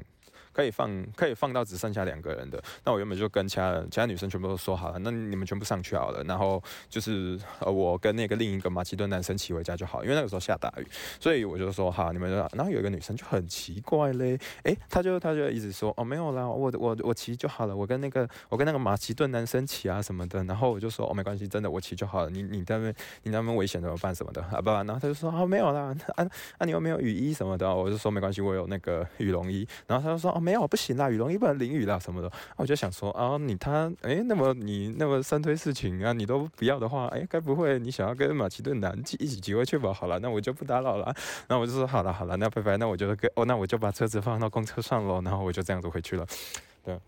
[0.55, 2.63] 可以放，可以放到只剩下两个人的。
[2.85, 6.23] 那我原本就跟其他其他女生全部都说好了，那你们全部上去好了。
[6.23, 10.87] 然后就是呃，我跟那个另一个马其顿男生骑回家就好，因为那个时候下大雨，
[11.19, 12.37] 所以我就说好，你们就。
[12.55, 20.41] 然后有一个女生就很奇怪嘞，诶，她就她就一直说哦没有啦，我我我骑就好了，我跟那个我跟那个马其顿男生骑啊什么的。
[20.45, 22.29] 然后我就说哦没关系，真的我骑就好了。
[22.29, 24.69] 你你那边你那边危险怎么办什么的啊不？
[24.69, 26.25] 然后他就说哦没有啦，啊
[26.57, 27.75] 啊你有没有雨衣什么的？
[27.75, 29.67] 我就说没关系，我有那个羽绒衣。
[29.87, 30.44] 然后他就说哦。
[30.45, 32.31] 没有不行啦，羽绒衣不能淋雨啦什么的。
[32.55, 39.91] 我就想说啊，你他哎，那么你那么三推四请啊，你都不要的话，哎，该不会你想要跟马其顿男一起集回去吧？
[39.91, 41.05] 好了，那我就不打扰了。
[41.47, 45.19] 然后我就说好了好了，那拜拜，那我就跟哦，那我就把车子放到公车上喽。
[45.23, 46.27] 然后我就这样子回去了。
[46.83, 46.99] 对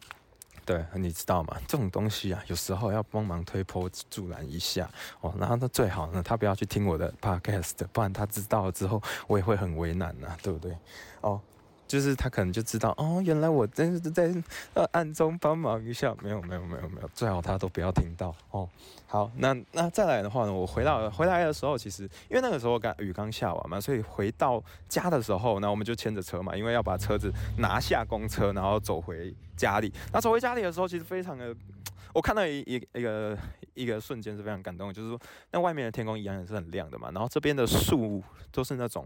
[0.65, 1.55] 对，你知道吗？
[1.67, 4.89] 这种东西啊，有时候要帮忙推波助澜一下
[5.21, 5.33] 哦。
[5.39, 10.75] 然后他最好呢，他不要去听我的 podcast，不然他知道了之后，我也会很为难呐，对不对？
[11.21, 11.39] 哦。
[11.87, 14.33] 就是他可能就知道哦，原来我真是在
[14.73, 18.67] 呃暗中帮忙一下，没有没有没有没有，最好他都不要听到哦。
[19.05, 29.91] 好，那那再来的话呢，我回到回来的时候，其实因为那个时候刚雨刚下完嘛，所以回到家的时候，那我们就牵着车嘛，因为要把车子拿下公车，然后走回家里。
[30.11, 31.55] 那走回家里的时候，其实非常的。
[32.13, 33.37] 我看到一一一个
[33.75, 35.19] 一个瞬间是非常感动，就是说
[35.51, 39.05] 那外面的天空一样也是很亮的嘛，然后这边的树都是那种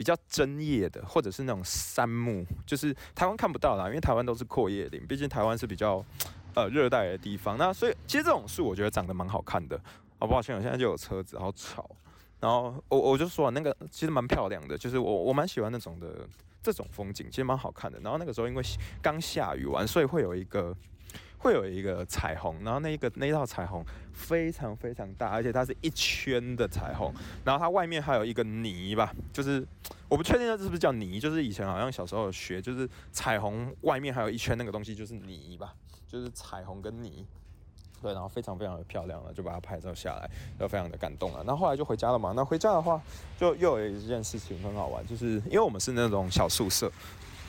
[0.00, 6.02] 比较针叶的，或者是那种杉木，就是台湾看不到啦，因为台湾都是阔叶林，毕竟台湾是比较
[6.54, 7.58] 呃热带的地方。
[7.58, 9.78] 那所以其实这种树我觉得长得蛮好看的。
[10.18, 11.86] 好抱歉，我现在就有车子，好吵。
[12.40, 16.26] 然后我我就说那个其实蛮漂亮的，就是我我蛮喜欢那种的
[16.62, 18.00] 这种风景，其实蛮好看的。
[18.00, 18.62] 然后那个时候因为
[19.02, 20.74] 刚下雨完，所以会有一个
[21.40, 27.12] 会有一个彩虹，然后那一个那道彩虹非常非常大，而且它是一圈的彩虹，
[27.44, 29.66] 然后它外面还有一个泥吧，就是
[30.08, 35.74] 我不确定它是不是叫泥，就是以前好像小时候学，就是彩虹外面还有一圈那个东西就是泥吧，
[36.06, 37.26] 就是彩虹跟泥。
[38.02, 41.44] 对，然后非常非常的漂亮了，就把它拍照下来，就非常的感动了。
[41.46, 42.32] 那后来就回家了嘛。
[42.34, 42.98] 那回家的话，
[43.38, 46.90] 就又有一件事情很好玩，就是因为我们是那种小宿舍，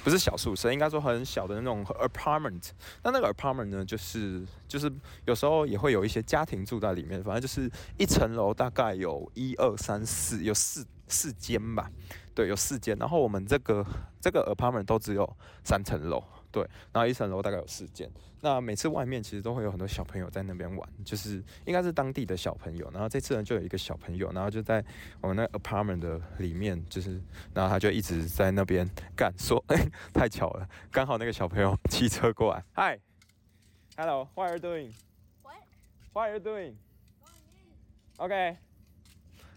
[0.03, 2.69] 不是小宿舍，应该说很小的那种 apartment。
[3.03, 4.91] 那那个 apartment 呢，就是就是
[5.25, 11.89] 有时候也会有一些家庭住在里面，反正就是一层楼大概有一二三四，有四四间吧。
[12.33, 12.97] 对，有四间。
[12.97, 13.85] 然后我们这个
[14.19, 16.23] 这个 apartment 都只有三层楼。
[16.51, 16.61] 对，
[16.91, 18.11] 然后一层楼大概有四间。
[18.43, 22.89] 那每次外面其实都会有很多小朋友在那边玩，就是应该是当地的小朋友。
[22.91, 24.83] 然后这次呢，就有一个小朋友，然后就在
[25.21, 27.21] 我们那 apartment 的里面，就是
[27.53, 29.77] 然后他就一直在那边干，说，哎，
[30.11, 32.63] 太巧了，刚好那个小朋友 骑车过来。
[32.75, 38.57] Hi，Hello，What are you doing？What？What are you doing？OK，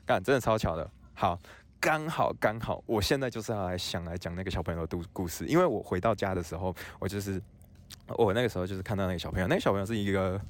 [0.05, 0.91] 干，真的超巧的。
[1.15, 1.41] 好。
[1.85, 7.39] 刚好刚好，我现在就是要来想来讲那个小朋友的故故事，因为我回到家的时候，我就是
[8.17, 10.41] 我那个时候就是看到那个小朋友，那个小朋友是一个，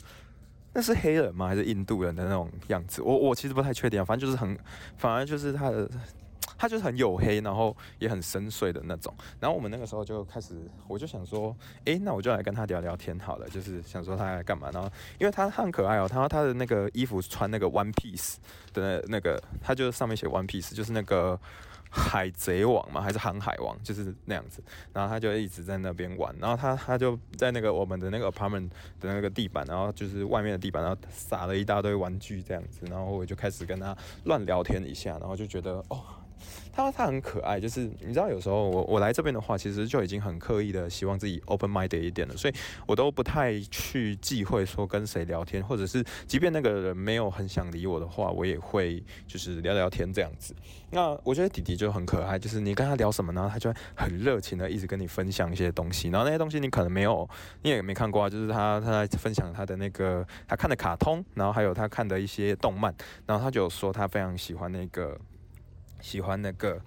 [0.72, 1.48] 那是黑人吗？
[1.48, 3.02] 还是印度人的那种样子？
[3.02, 4.56] 我我其实不太确定啊，反正就是很，
[4.96, 5.90] 反而就是他的。
[6.56, 9.12] 他就是很黝黑，然后也很深邃的那种。
[9.40, 10.54] 然后我们那个时候就开始，
[10.86, 13.48] 我就想说，诶，那我就来跟他聊聊天好了。
[13.48, 14.70] 就是想说他来干嘛？
[14.72, 18.36] 然后因为他很可爱哦，他他的那个衣服穿那个 One Piece
[18.72, 21.38] 的那那个，他就上面写 One Piece，就是那个
[21.90, 24.62] 海贼王嘛，还是航海王，就是那样子。
[24.92, 26.34] 然后他就一直在那边玩。
[26.38, 28.68] 然后他他就在那个我们的那个 apartment
[29.00, 32.86] 的那个地板，然后就是外面的地板，然后撒了一大堆玩具这样子。
[32.86, 36.02] 然后我就开始跟他乱聊天一下，然后就觉得哦。
[36.72, 42.54] 他他很可爱，就是你知道，有时候我我来这边的话，其实就已经很刻意的希望自己 open minded 一点了，所以
[42.86, 50.54] 我都不太去忌讳说跟谁聊天，或者是即便那个人没有很想理我的话，我也会就是聊聊天这样子。
[50.90, 57.28] 那我觉得弟弟就很可爱，就是你跟他聊什么呢，他就很热情的一直跟你分享一些东西，然后那些东西你可能没有，
[57.62, 62.92] 你也没看过啊，就是他他在分享他的那个他看的卡通，然后还有他看的一些动漫，
[63.26, 65.16] 然后他就说他非常喜欢那个。
[66.04, 66.78] 喜欢那个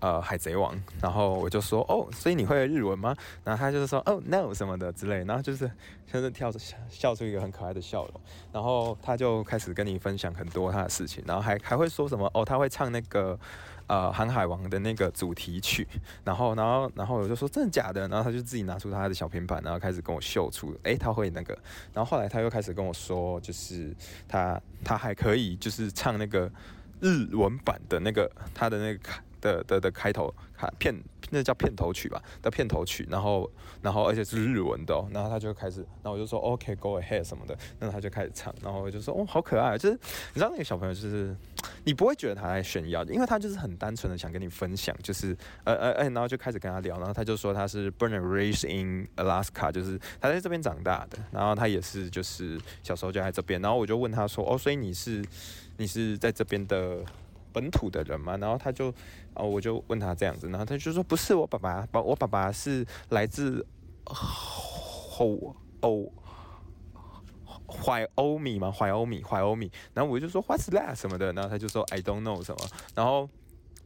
[0.00, 3.14] 呃海贼王，然后我就说哦，所以你会日文吗？
[3.44, 5.70] 然后他就是说哦 no 什么的之类，然后就是
[6.10, 8.20] 就是跳着笑笑出一个很可爱的笑容，
[8.52, 13.38] 然后他就开始跟你分享很多他的事情，然后还还会说什么哦他会唱那个
[13.86, 15.86] 呃航海王的那个主题曲，
[16.24, 18.08] 然后然后然后我就说真的假的？
[18.08, 21.56] 然后他就自己拿出他的小平板，然后开始跟我秀出，诶，他会那个，
[21.92, 23.94] 然后后来他又开始跟我说，就是
[24.26, 26.50] 他他还可以就是唱那个。
[27.00, 30.34] 日文版的那个，它的那个开的的的开头，
[30.78, 30.94] 片
[31.30, 33.50] 那叫片头曲吧的片头曲，然后
[33.82, 41.34] 然后而且是日文的，哦然后他就开始，然后我就说 OK go ahead 什么的，然后他就开始唱，然后我就说哦好可爱，就是你知道那个小朋友就是
[41.84, 55.24] 你不会觉得他在炫耀，因为他就是很单纯的想跟你分享，就是呃呃呃，然后就开始跟他聊，然后他就说他是 born and raised in Alaska，就是他在这边长大的，然后他也是就是小时候就在这边，然后我就问他说哦，所以你是。
[55.76, 56.98] 你是在这边的
[57.54, 58.36] 本土的人嘛？
[58.36, 58.92] 然后他就，
[59.32, 63.64] 哦，我就问他这样子，然后他就说不是我爸爸，爸我爸爸是来自
[64.04, 66.12] 后欧
[67.66, 68.70] 怀欧米嘛？
[68.70, 69.70] 怀欧米，怀欧米。
[69.94, 72.58] 然后我就说 What's that 什么的，然后他就说 I don't know 什么，
[72.94, 73.30] 然后。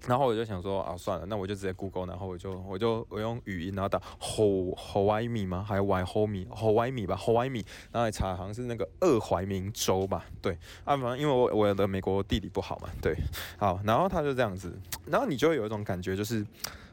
[0.06, 5.64] 然后我就想说啊，算了，那我就直接 Google，然后我就我就我用语音，然后打 Ho Hawaii 米吗？
[5.66, 10.52] 还有 Why h o m i Hawaii 米吧，Hawaii 米，然后查好像是那个二怀明州吧，对，
[10.84, 13.16] 啊，反正因为我我的美国地理不好嘛，对，
[13.58, 14.72] 好，然后他就这样子，
[15.06, 16.46] 然后你就会有一种感觉就是。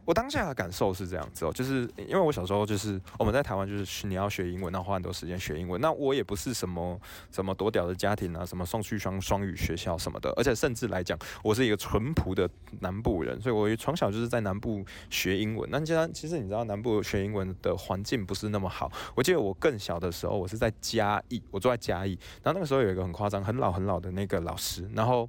[0.05, 5.81] 我当下的感受是这样子哦，就是因为我小时候就是我们在台湾就是你要学英文，那花很多时间学英文。
[5.81, 6.99] 那我也不是什么
[7.31, 12.47] 什么多屌的家庭啊，什么送去双双语学校什么的，而且甚至来讲，我是一个淳朴的
[12.81, 15.67] 南部人，所以我从小就是在南部学英文。
[15.71, 25.27] 那既然其实你知道南部学英文的环境不是那么好，我记得我更小的时候，我是在嘉义，我住在嘉义，然后那个时候有一个很夸张、很老很老的那个老师，然后。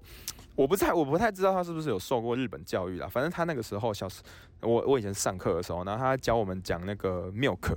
[0.56, 4.22] 我不太我不太知道他是不是有受过日本教育啦，反正他那个时候小时，
[4.62, 7.74] 我我以前上课的时候，然后他教我们讲那个 milk，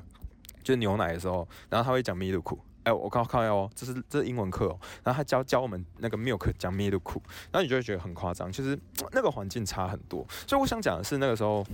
[0.64, 4.80] 就是牛奶的时候，然后他会讲 milk，哎，我靠靠哦，这是这是英文课哦。
[5.04, 8.80] 然后他教教我们那个 milk 讲 milk，然后你就会觉得很夸张，其实
[9.12, 10.26] 那个环境差很多。
[10.48, 11.66] 所以我想讲的是，那个时候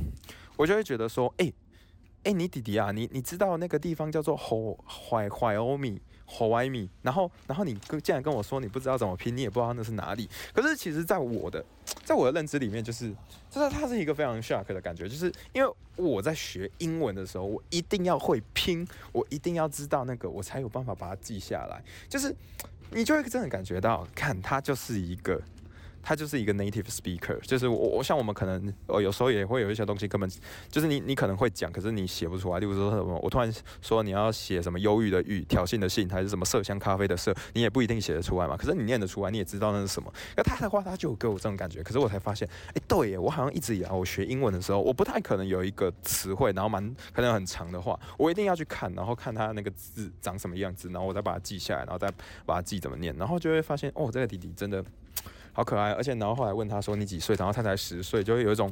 [0.58, 1.52] 我就会觉得说，哎
[2.24, 6.02] 哎，你弟弟啊，你你知道那个地方叫做吼怀怀欧米。
[6.28, 10.30] Hawaii，，然后，然后你跟竟然跟我说你不知道怎么拼，你也不知道那是哪里。
[10.54, 11.64] 可是其实，在我的，
[12.04, 13.14] 在我的认知里面，就是，
[13.50, 21.84] 就是它是一个非常 shock 的感觉，就是因为我在学英文的时候，我一定要会拼，我一定要知道那个，我才有办法把它记下来。
[22.10, 22.36] 就是
[22.92, 25.42] 你就会真的感觉到，看它就是一个。
[26.08, 30.30] 他就是一个 native speaker，就是我我像我们可能呃有时候也会有一些东西根本
[30.70, 32.60] 就是你你可能会讲，可是你写不出来。
[32.60, 38.56] 例如说什么，我突然说你要写什么忧郁的郁、挑衅的衅，还是什么麝香咖啡的麝，你也不一定写得出来嘛。
[38.56, 40.14] 可是你念得出来，你也知道那是什么。
[40.38, 41.82] 那他的话，他就给我这种感觉。
[41.82, 52.12] 可是我才发现，哎，对耶，我好像一直以来我学英文的时候，我不太可能有一个词汇，然后蛮可能很长的话，我一定要去看，然后看他那个字长什么样子，然后我再把它记下来，然后再
[52.46, 54.86] 把它记怎么念，然后就会发现，哦，这个弟弟真的。
[55.56, 58.72] 好可爱，而且然后后来问他说你几岁，然后他才十岁，就会有一种。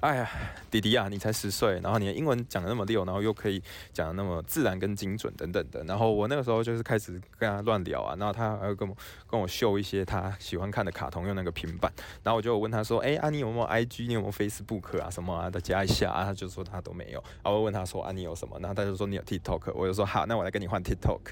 [0.00, 0.30] 哎呀，
[0.70, 3.60] 弟弟啊，你才十岁，然后你的英文讲的那么溜，然后又可以
[3.92, 5.82] 讲的那么自然跟精准等等的。
[5.82, 8.96] 然后我那个时候就是开始跟他乱聊啊，然后他还会跟我
[9.28, 11.92] 跟我秀一些他喜欢看的卡通，用那个平板。
[12.22, 14.06] 然后我就问他说，哎啊，你有没有 IG？
[14.06, 15.10] 你有没有 Facebook 啊？
[15.10, 15.50] 什么啊？
[15.50, 16.24] 再加一下啊？
[16.24, 17.20] 他就说他都没有。
[17.42, 18.56] 然后我问他说，啊，你有什么？
[18.60, 19.72] 然后他就说你有 TikTok。
[19.74, 21.22] 我就说好，那我来跟你换 TikTok。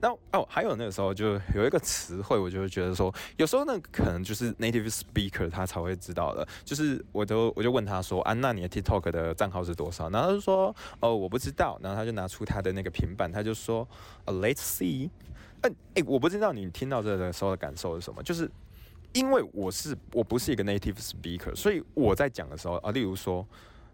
[0.00, 8.00] 那哦，还有那个时候就有一个词汇，我就会觉得说，有时候那可能就是 native speaker 他才会知道的，就是我都我就问他。
[8.12, 10.10] 说安娜，你的 TikTok 的账号是多少？
[10.10, 11.78] 然后他就说，哦，我不知道。
[11.82, 13.88] 然后他就拿出他的那个平板，他就说
[14.26, 15.08] ，Let's see。
[15.62, 18.22] 嗯，哎，我不知道你听到这个时候的感受是什么？
[18.22, 18.50] 就是
[19.14, 23.46] 因为我是我不是一个 native speaker，所以我在讲的时候啊，例如说，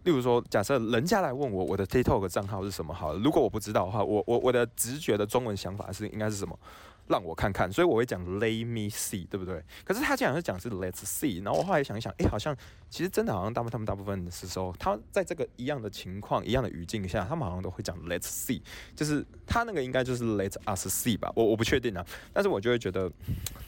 [0.03, 6.59] 例如说，假设人家来问我我的 TikTok 账号是什么，好，如果我不知道的话，我我我的直觉的中文想法是应该是什么？
[7.09, 9.63] 让我看看，所以我会讲 Let me see，对不对？
[9.85, 12.57] 可是他竟然是讲是 Let's see，然后我后来想一想，哎，好像
[12.91, 18.61] 其实真的好像大部他们大部分的时候，他在这个一样的情况、一样的语境下，他们好像都会讲 Let's see，
[18.95, 21.33] 就是他那个应该就是 Let us see 吧？
[21.35, 23.11] 我我不确定啊，但是我就会觉得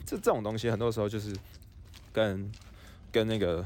[0.05, 1.35] 这这种东西很多时候就是
[2.13, 2.51] 跟
[3.11, 3.65] 跟那个。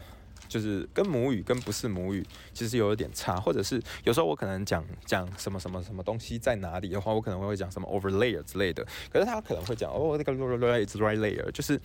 [0.48, 11.80] 就是跟母语跟不是母语其实有一点差，或者是有时候我可能讲讲什么什么什么东西在哪里的话，我可能会讲什么 overlayer 之类的，可是他可能会讲哦那个 right right layer，就是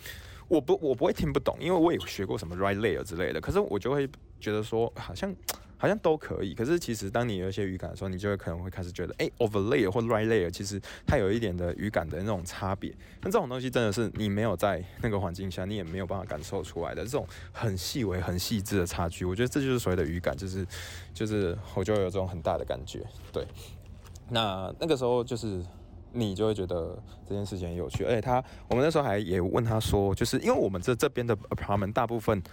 [0.48, 4.08] 我不我不会听不懂，因为我也学过什么 right layer 之类的，可是我就会
[4.40, 5.36] 觉得说好像。
[5.82, 12.94] 好像都可以，可是其实当你有一些语感的时候，你就会可能会开始觉得，哎，overlayer 或 right layer，其实它有一点的语感的那种差别。
[13.22, 19.24] 那这种东西真的是你没有在那个环境下，你也没有办法感受出来的这种很细微、很细致的差距。
[19.24, 20.68] 我觉得这就是所谓的语感，就是
[21.14, 23.02] 就是我就有这种很大的感觉。
[23.32, 23.48] 对，
[24.30, 25.64] 那那个时候就是
[26.12, 32.44] 你就会觉得这件事情很有趣，而且他我们那时候还也问他说，就是因为我们这这边的 apartment 大部分。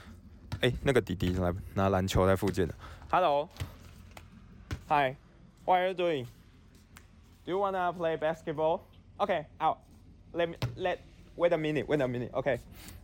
[0.61, 2.75] 哎，那个弟弟来拿篮球在附近的。
[3.09, 6.27] Hello，Hi，What are you doing?
[7.45, 8.81] Do you wanna play basketball?
[9.19, 9.79] Okay, out.
[10.33, 10.99] Let me let
[11.37, 12.33] wait a minute, wait a minute.
[12.33, 12.59] Okay.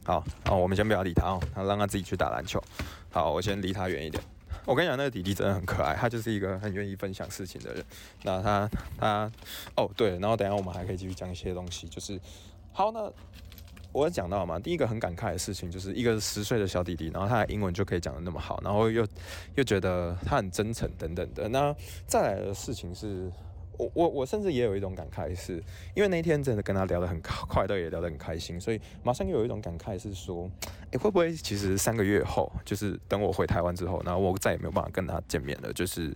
[0.04, 2.60] 好，哦，我们先不要理他哦，他让他自己去打篮球。
[3.12, 4.20] 好，我先离他远一点。
[4.64, 7.84] 我跟你讲，那个弟弟真的很可爱，他就是一个很愿意分享事情的人。
[8.24, 9.30] 那他他
[9.76, 12.20] 哦对，然后等下我们还可以继续讲一些东西，就是
[12.72, 13.12] 好那。
[13.92, 19.06] 我讲到嘛，第一个很感慨的事情，就是一个十岁的小弟弟，然后他的英文就可以讲得那么好，然后又
[19.54, 21.48] 又觉得他很真诚等等的。
[21.48, 21.74] 那
[22.06, 23.30] 再来的事情是。
[23.78, 25.54] 我我我甚至也有一种感慨，是
[25.94, 30.48] 因为那天真的跟他聊得很快乐，也聊得很开心，所以马上又有一种感慨是说，
[30.90, 35.72] 诶，会不会其实三个月后，就是等我回台湾之后，然后我再也没有办法跟他见面了？
[35.72, 36.14] 就是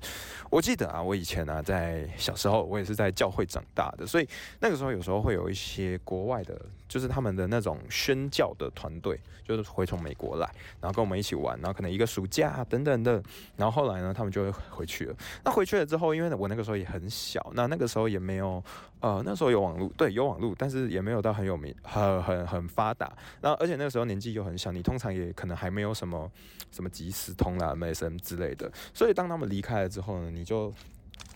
[0.51, 4.29] 我记得啊，我以前啊，在小时候，我也是在教会长大的，所以
[4.61, 10.47] 那个时候有时候会有一些国外的，就是他们的那种宣教的团队，就是会从美国来，
[10.81, 13.23] 然后跟我们一起玩，然后可能一个暑假等等的，
[13.57, 15.17] 然后后来呢，他们就会回去了。
[15.45, 17.53] 那回去了之后，因为我那个时候也很小。
[17.55, 18.63] 那那个时候也没有，
[19.01, 23.13] 呃，那时候有网络，对，有网络，但是也没有到很有名，很很很发达。
[23.41, 26.31] 然后而且那个时候年纪又很小，你通常也可能还没有什么
[26.71, 28.71] 什么即时通啦、MSN 之类的。
[28.93, 30.73] 所以当他们离开了之后呢，你就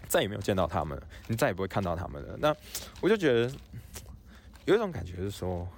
[0.08, 2.36] 再也没有见到他们，你再也不会看到他们了。
[2.38, 2.54] 那
[3.00, 3.50] 我就觉得
[4.70, 5.68] 有一种感觉是说。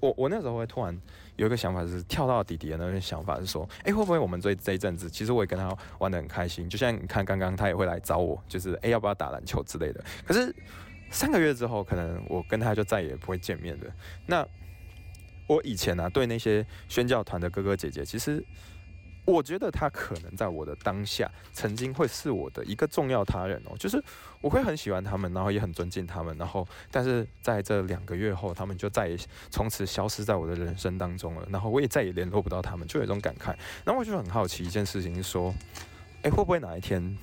[0.00, 0.96] 我我那时候会突然
[1.34, 10.04] 有一个想法，是跳到弟弟的那个想法是说，哎，会不会我们这这一阵子，其实我也跟他玩的很开心，就像你看刚刚他也会来找我，就是哎要不要打篮球之类的。
[10.24, 10.54] 可是
[11.10, 13.90] 三个月之后，可能我跟他就再也不会见面了。
[14.24, 14.46] 那
[15.48, 18.44] 我以前呢，对那些宣教团的哥哥姐姐，其实
[19.28, 24.02] 我觉得他可能在我的当下曾经会是我的一个重要他人哦，就是
[24.40, 29.18] 我会很喜欢他们，然后也很尊敬他们，然后但是在这两个月后，他们就再也
[29.50, 33.54] 从此消失在我的人生当中了，然后我也再也联络不到他们，就有一种感慨。
[33.84, 35.54] 然后我就很好奇一件事情，说，
[36.22, 37.14] 哎，会不会哪一天，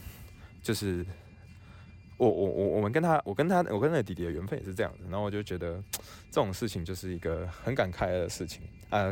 [0.62, 1.03] 就是
[2.18, 5.82] 我我我我们跟他，我跟他，我跟那个弟弟的缘分也是这样子，然后我就觉得
[6.30, 9.12] 这种事情就是一个很感慨的事情啊。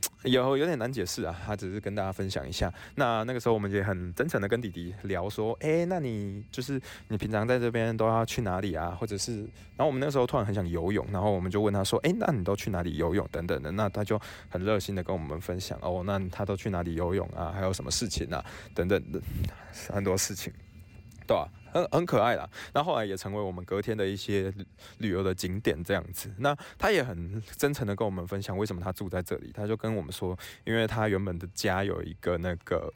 [0.24, 2.72] 有有点难解释啊，他只是跟大家分享一下。
[2.94, 8.96] 那那个时候我们也很真诚的跟弟弟聊说，哎，那你就是你平常在这边都要去哪里啊？
[8.98, 9.38] 或者是，
[9.76, 13.70] 然后我们那个时候突然很想游泳，然后我们就问他说，哎，那你都去哪里游泳等等的？
[13.72, 17.52] 那他就很热心的跟我们分享，哦，那他都去哪里游泳啊？
[17.54, 18.44] 还有什么事情啊？
[18.74, 19.20] 等等的
[19.88, 20.52] 很多事情，
[21.26, 21.48] 对吧？
[21.72, 24.52] 很很可爱啦，那后来也成为我们隔天的一些
[24.98, 26.32] 旅游的景点这样子。
[26.38, 32.92] 那他也很真诚的跟我们分享为什么他住在这里，他就跟我们说，因为他原本的家有一个那个。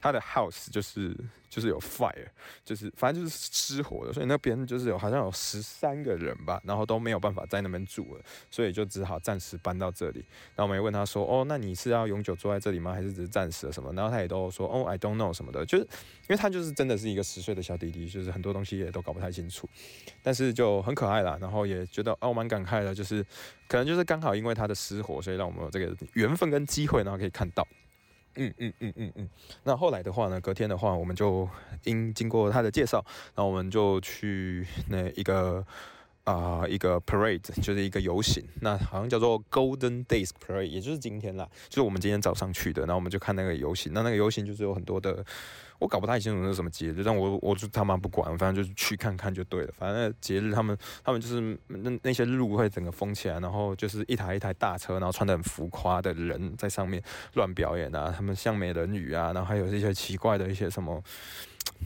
[0.00, 1.16] 他的 house 就是
[1.48, 2.26] 就是有 fire，
[2.64, 10.20] 就是反正就是失火的，所以那边就是有好像有十三个人吧，然后都没有办法在那边住了，所以就只好暂时搬到这里。
[10.54, 12.92] 然后我们也问他说：“哦，那你是要永久住在这里吗？
[12.92, 19.68] 还是只是暂时的什么？”然后他也都说：“哦，I don't know 什么的。”就是因为他就是真的是一个十岁的小弟弟，就是很多东西也都搞不太清楚，
[20.22, 21.36] 但是就很可爱啦。
[21.40, 23.24] 然后也觉得哦蛮感慨的，就是
[23.68, 27.66] 可能就是刚好因为他的失火，所以让我们有这个缘分跟机会，然后可以看到。
[28.36, 29.28] 嗯嗯嗯嗯嗯，
[29.64, 31.48] 那后来的话呢，隔天的话，我们就
[31.84, 33.04] 因经过他的介绍，
[33.34, 35.64] 那我们就去那一个
[36.24, 45.24] 啊一个 parade，就是一个游行，那好像叫做 Golden Days Parade，也就是今天啦，就是我们今天早上去的，然后我们就看那个游行，那那个游行就是有很多的。
[45.80, 49.72] 我搞不太清楚那是什么节日，但我我就他妈不管，反正就是去看看就对了。
[49.76, 57.02] 反正节日他们他们就是那那些路会整个封起来，然后就是一台一台大车，然后穿的很浮夸的人在上面
[57.32, 61.02] 乱表演啊，他们像美人鱼啊，然后还有一些奇怪的一些什么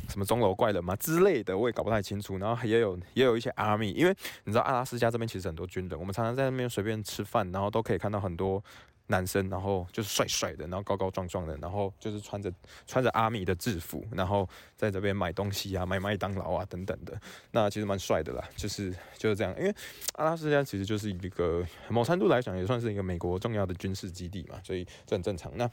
[0.08, 2.36] 什么钟楼怪人嘛之类的，我也搞不太清楚。
[2.38, 8.62] 然后也有也有一些 army，因为你知道阿拉斯加这边其实很多军人，我们常常在那边随便吃饭，然后都可以看到很多。
[9.06, 12.50] 男生，然后就是帅帅的，然后高高壮壮的，然后就是穿着
[12.86, 19.74] 穿着阿米的制服，然后在这边买东西啊，买麦当劳啊等等的，那其实蛮帅的啦，就是就是这样，因为
[20.14, 25.54] 阿拉斯加其实就是一个某程度来讲也算是一个美国重要的军事基地嘛，所以这很正常。
[25.56, 25.70] 那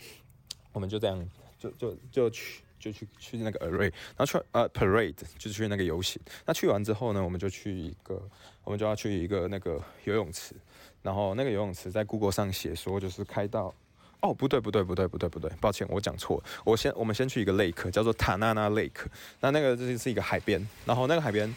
[0.73, 6.21] 我们就这样就就就去就去去那个 array，然后去呃 parade 就是去那个游行。
[6.45, 8.21] 那去完之后呢，我们就去一个
[8.65, 10.53] 我们就要去一个那个游泳池。
[11.01, 13.73] 然后那个游泳池在 Google 上写说就是开到，
[14.19, 19.05] 哦不对不对不对不对不对，抱歉我讲错，我先我们先去一个 lake 叫做塔纳纳 lake，
[19.39, 21.53] 那那个这是一个海边，然后那个海边，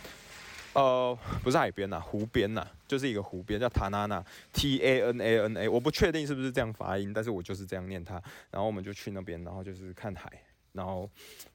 [0.73, 8.15] 呃不是海边呐，湖边呐，就是一个湖边叫塔纳纳 T A N A N A，我不确定是不是这样发音，但是我就是这样念它，
[8.51, 10.33] 然后我们就去那边，然后就是看海，
[10.73, 11.09] 然后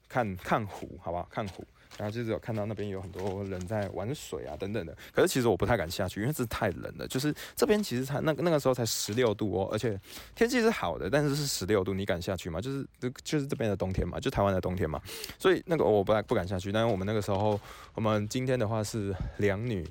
[0.08, 1.28] 看看湖，好不好？
[1.32, 1.66] 看湖。
[2.00, 7.06] 然后就是有看到那边有很多人在玩水啊等等的，可是其实我不太敢下去，因为这太冷了。
[7.10, 10.00] 就是这边其实才那那个时候才十六度哦，而且
[10.34, 12.62] 天气是好的，但是是十六度，你敢下去吗？
[12.62, 15.02] 就是就就是这边的冬天嘛，就台湾的冬天嘛。
[15.38, 16.72] 所以那个我不太不敢下去。
[16.72, 17.60] 但是我们那个时候，
[17.94, 19.86] 我们今天的话是两女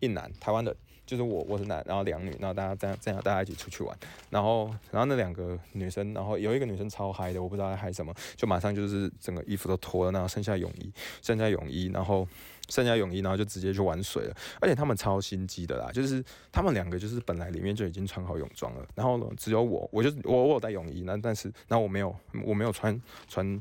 [0.00, 0.74] 一男，台湾的。
[1.06, 3.96] 就是我，我是男，然后两女，然后大家这样这样，大家一起出去玩，
[4.30, 10.90] 然后然后那两个女生，然后有一个女生超嗨的，我不知道她嗨什么，就马上就是整个衣服都脱了，然后剩下泳衣，
[11.22, 12.26] 剩下泳衣，然后
[12.68, 23.60] 剩下泳衣，然后就直接去玩水了，而且他们超心机的啦，就是他们两个就是本来里面就已经穿好泳装了，然后呢只有我，我就我我有带泳衣，那但是然后我没有我没有穿穿。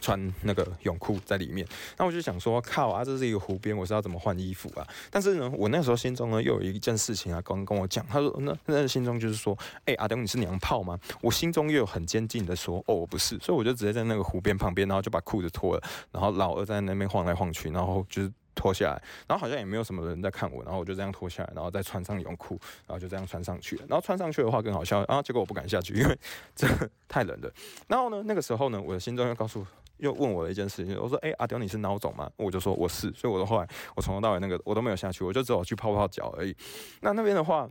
[0.00, 4.86] 穿那个泳裤在里面，那我就想说，靠啊，这是一个湖边，我是要怎么换衣服啊？
[5.10, 10.98] 但是呢，我那时候心中呢又有一件事情啊，刚跟我讲，他说，那那心中就是说，哎，阿东你是娘炮吗？
[11.20, 15.82] 我心中又有很坚定的说，哦，我不是，所以我就直接在那个湖边旁边，然后就把裤子脱了，
[16.12, 23.84] 然后老二在那边晃来晃去，然后就是脱下来，然后好像也没有什么人在看我，然后我就这样脱下来，然后再穿上泳裤，然后就这样穿上去了。
[23.88, 26.18] 然后穿上去的话更好笑，然后结果我不敢下去，因为
[26.56, 26.66] 这
[27.06, 27.52] 太冷了。
[27.86, 29.64] 然后呢，那个时候呢，我的心中又告诉。
[29.98, 36.56] 又问我了一件事情，我说：“哎，阿刁，你是孬种吗？”我就说：“我是。”所以，我的后来，我从头到尾那个我都没有下去，我就只有去泡泡脚而已。
[37.00, 37.68] 那那边的话，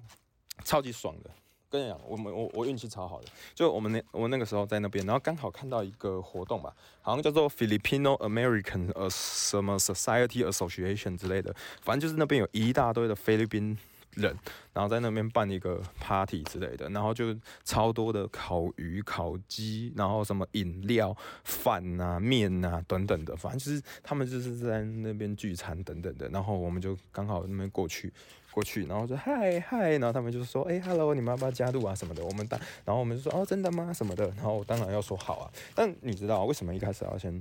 [0.63, 1.29] 超级爽的。
[1.69, 13.77] 跟你讲，我们我我运气超好的，就我们那我那个时候在那边，然后刚好看到一个活动吧，好像叫做 Filipino American 呃什么 Society Association 之类的，反正就是那边有一大堆的菲律宾。
[14.17, 14.35] 人，
[14.73, 28.11] 然后在那边办一个 party 之类的，然后就超多的烤鱼、烤鸡，然后什么饮料、饭啊、面啊等等的，反正就是他们就是在那边聚餐等等的，然后我们就刚好那边过去。
[28.49, 32.25] 过去，然后说嗨嗨，然后他们就说哎，hello，你们要不要加入啊什么的？
[32.25, 33.93] 我们当，然后我们就说哦，真的吗？
[33.93, 34.25] 什么的？
[34.29, 35.51] 然后我当然要说好啊。
[35.75, 37.31] 但你知道为什么一开始要先？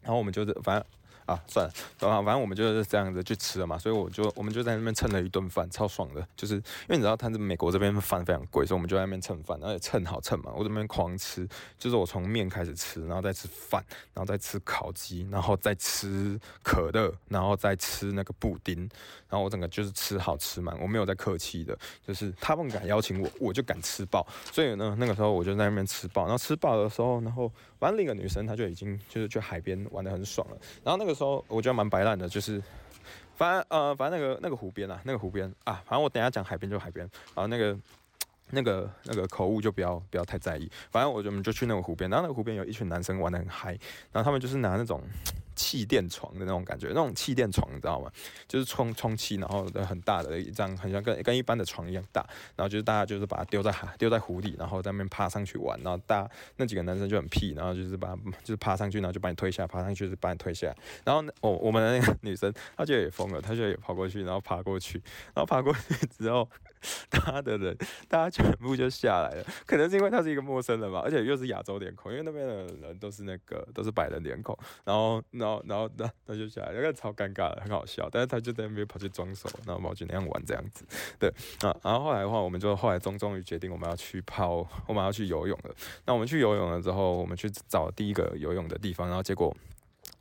[0.00, 0.99] 然后我们就是反正。
[1.30, 6.26] 啊，算了，反正我们就是这样子去吃了嘛，所以我就我们就在那边蹭了一顿饭，超爽的。
[6.36, 10.50] 就是因为你知道，他这美国这边饭非常贵，所以我们就在那边蹭饭，而且蹭好蹭嘛。
[10.56, 11.46] 我这边狂吃，
[11.78, 18.76] 就是我从面开始吃，然后再吃饭，然后再吃烤鸡，然后再吃可乐，然后再吃那个布丁，
[19.28, 24.26] 然后我整个就是吃好吃满，我没有在客气的，就是他们敢邀请我，我就敢吃爆。
[24.50, 31.14] 所以呢，那个时候我就在那边吃爆，然后吃饱的时候，然后反正另一个女生她就已经就是去海边玩的很爽了，然后那个。
[31.20, 32.62] 说我觉得蛮白烂的，就是
[33.36, 37.78] 反正呃反正那个那个湖边啊，那个湖边啊，反正我等下讲海边就海边，然后那个
[38.48, 43.78] 那个那个口误就不要不要太在意，反正我我们就去那个湖边，然后那个湖边有一群男生玩的很嗨，
[44.12, 44.98] 然后他们就是拿那种。
[45.60, 48.10] 气垫床的那种感觉，那种气垫床你知道吗？
[48.48, 52.24] 就是充充气，然后很大的一张，很像跟跟一般的床一样大。
[52.56, 55.78] 然后就是大家就是把它丢在海， 丢在湖里，然后在那边爬上去玩。
[55.82, 60.74] 然后大那几个男生就很屁，然后就是把 就是爬上去，然后就把你推下，爬上去就把你推下。
[61.04, 65.02] 然后呢我我们的那个女生，她就也疯了，她就也跑过去，然后爬过去，
[65.34, 66.48] 然后爬过去之后，
[67.10, 67.76] 他的人
[68.08, 69.44] 大家全部就下来了。
[69.66, 74.58] 可能是因为他是一个陌生人吧，而且又是亚洲脸孔，因为那边的人都是那个都是白人脸孔。
[74.84, 75.50] 然后然后。
[75.50, 78.08] 然后，然后，那他就下来，那个超尴尬的，很好笑。
[78.10, 80.84] 但是他就在那边跑去装熟，然后跑去那样玩这样子。
[81.18, 81.28] 对
[81.62, 85.74] 啊，然后后来的话，我们就后来终终于决定，我们要去泡，我们要去游泳了。
[86.06, 89.56] 那我们去游泳了之后，我们去找第一个游泳的地方，然后结果。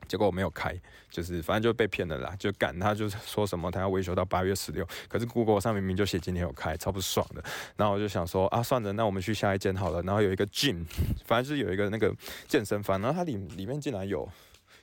[0.10, 0.76] 结果我没有开，
[1.10, 7.42] 就是反正就被骗了啦，就赶他就是说什么他要维修到八月十六，可是 Google 上明明就写今天有开，超不爽的。
[7.78, 10.02] 然后我就想说啊，算了，那我们去下一间好了。
[10.02, 10.84] 然后有一个 gym，
[11.26, 12.14] 反正就是有一个那个
[12.50, 14.28] 健身房，然后它里里面竟然有。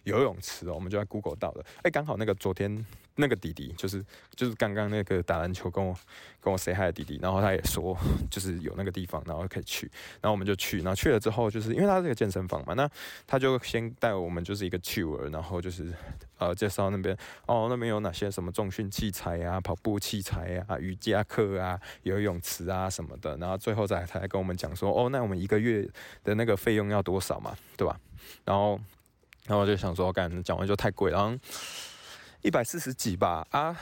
[0.04, 1.66] 游泳池哦，我们就在 Google 到了。
[1.82, 2.86] 哎，刚好那个昨天
[3.16, 4.04] 那个弟弟，就是
[4.34, 5.96] 就是刚刚那个打篮球跟我
[6.40, 7.96] 跟我 say hi 的弟弟，然后他也说
[8.30, 9.90] 就是有那个地方，然后可以去，
[10.20, 12.88] 然后我们就去，然后去了之后，就是因为他是个健身房嘛，那
[13.26, 15.92] 他就先带我们就是一个 tour，然后就是
[16.38, 25.88] 呃介绍那边哦那边有哪些什么重训器材啊、跑步器材啊、瑜伽课啊、游泳池啊什么的，然后最后再才跟我们讲说哦，那我们一个月
[26.22, 27.98] 的那个费用要多少嘛，对吧？
[28.44, 28.78] 然后。
[29.48, 31.32] 然后我就想说，干讲完就太贵，然后
[32.46, 33.76] 一百四十几吧啊！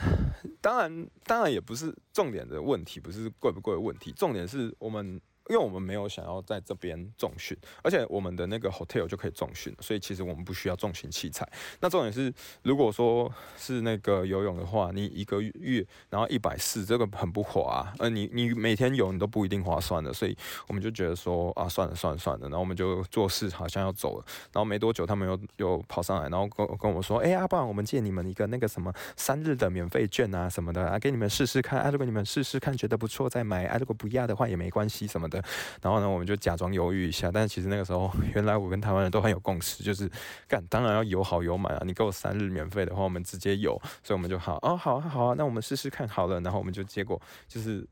[0.59, 5.21] 当然，当然也不是重点的问题，不是贵不贵的问题，重点是我们。
[5.47, 11.47] 因为我们没有想要在这边重训，而且我们的那个 hotel 就可以重训，所以其实我们不需要重型器材。
[11.79, 12.33] 那重点是，
[12.63, 17.93] 如果说是那个游泳的话，你一个月然后一百四，这个很不划。
[17.99, 20.35] 呃，你你每天游你都不一定划算的，所以
[20.67, 24.25] 我们就觉得说啊，算了算了算了，然后我们就做事好像要走了。
[24.51, 35.34] 然后没多久，他们又又跑上来，然后跟跟我说，哎呀，不然我们借你们一个那个什么三日的免费券啊什么的啊，给你们试试看啊，如果你们试试看觉得不错再买啊，如果不要的话也没关系什么的。
[35.81, 40.09] 然后呢，我们就假装犹豫一下，但是其实那个时候， 原来我跟台湾人都很有共识，就是
[40.47, 41.83] 干，当然要有好有满啊！
[41.85, 47.87] 你给我三日免费的话，我们直接有，所以我们就好哦，好啊，好啊，那我们试试看好了，然后我们就结果就是。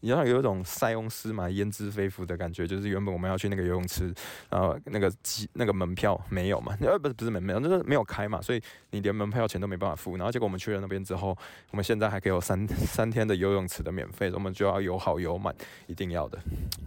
[0.00, 4.14] 你知道有一种塞翁失马焉知非福的感觉，就是原本我们要去那个游泳池，
[4.48, 10.16] 然后那个机那个门票没有嘛， 呃不是不是门票，就是没有开嘛，所以你连门票钱都没办法付。
[10.16, 11.36] 然后结果我们去了那边之后，
[11.72, 15.52] 我们现在还给我三 三天的游泳池的免费，我们就要游好游满，
[15.88, 16.38] 一定要的，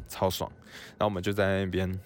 [0.07, 0.49] 超爽。
[0.91, 1.99] 然后我们就在那边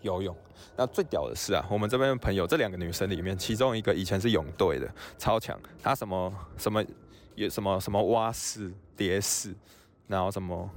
[0.00, 0.34] 游泳。
[0.76, 4.88] 那最屌的是啊，我们这边朋友这两个女生里面，其中一个以前是泳队的，
[5.18, 6.82] 超强，她什么什么
[7.34, 9.54] 也什么什么蛙式蝶式。
[10.08, 10.68] 然后什么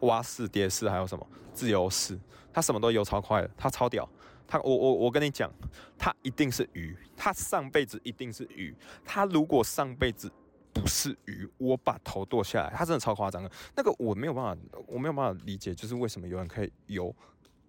[0.00, 2.18] 蛙式、蝶式，还有什么自由式，
[2.52, 4.08] 他什么都游超快的，他超屌。
[4.46, 5.48] 他我我我跟你讲，
[5.96, 8.74] 他一定是鱼，他上辈子一定是鱼。
[9.04, 10.28] 他如果上辈子
[10.72, 12.72] 不是鱼，我把头剁下来。
[12.74, 17.14] 他真的超夸张的，那个我没有办法，我没有办法理解，就是为什么有人可以游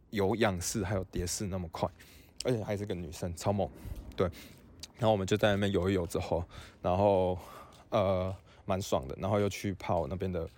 [0.10, 1.88] 游仰式还有蝶式那么快，
[2.46, 3.70] 而且还是个女生，超猛。
[4.16, 4.26] 对，
[4.98, 6.44] 然后我们就在那边游一游之后，
[6.82, 7.38] 然后
[7.90, 8.36] 呃
[8.66, 10.50] 蛮爽的，然后又去泡那边的。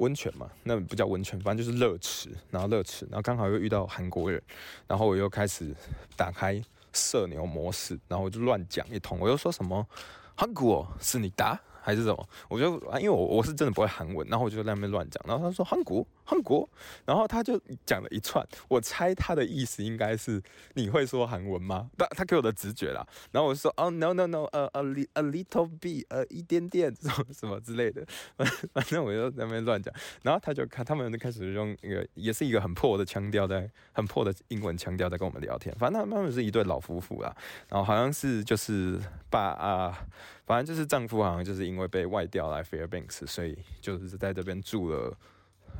[0.00, 4.42] 温泉嘛，那不叫温泉，反正就是热池，然后热池，然后刚好又遇到韩国人，
[4.86, 5.74] 然后我又开始
[6.16, 6.60] 打开
[6.92, 9.86] 社牛模式，然后我就乱讲一通，我又说什么
[10.34, 11.60] 韩国是你打。
[11.82, 12.28] 还是什么？
[12.48, 15.22] 我就啊，因为我我是真的不会韩文，然后我就在那边乱讲。
[15.26, 16.68] 然后他说韩国，韩国，
[17.04, 18.46] 然后他就讲了一串。
[18.68, 20.42] 我猜他的意思应该是
[20.74, 21.90] 你会说韩文吗？
[21.96, 23.06] 他他给我的直觉啦。
[23.32, 24.82] 然后我说哦，no no no，呃呃
[25.14, 28.04] ，a little bit，呃，一点点 什么什么之类的。
[28.72, 29.92] 反正我就在那边乱讲。
[30.22, 35.74] 然后他就看他们就开始用一个也是一个很破的腔调，在很破的英文腔调在跟我们聊天。
[35.78, 37.34] 反正他们是一对老夫妇啦。
[37.68, 39.00] 然后好像是就是
[39.30, 40.06] 把啊。
[40.50, 45.16] 反正就是丈夫好像就是因为被外调来 Fairbanks，所以就是在这边住了，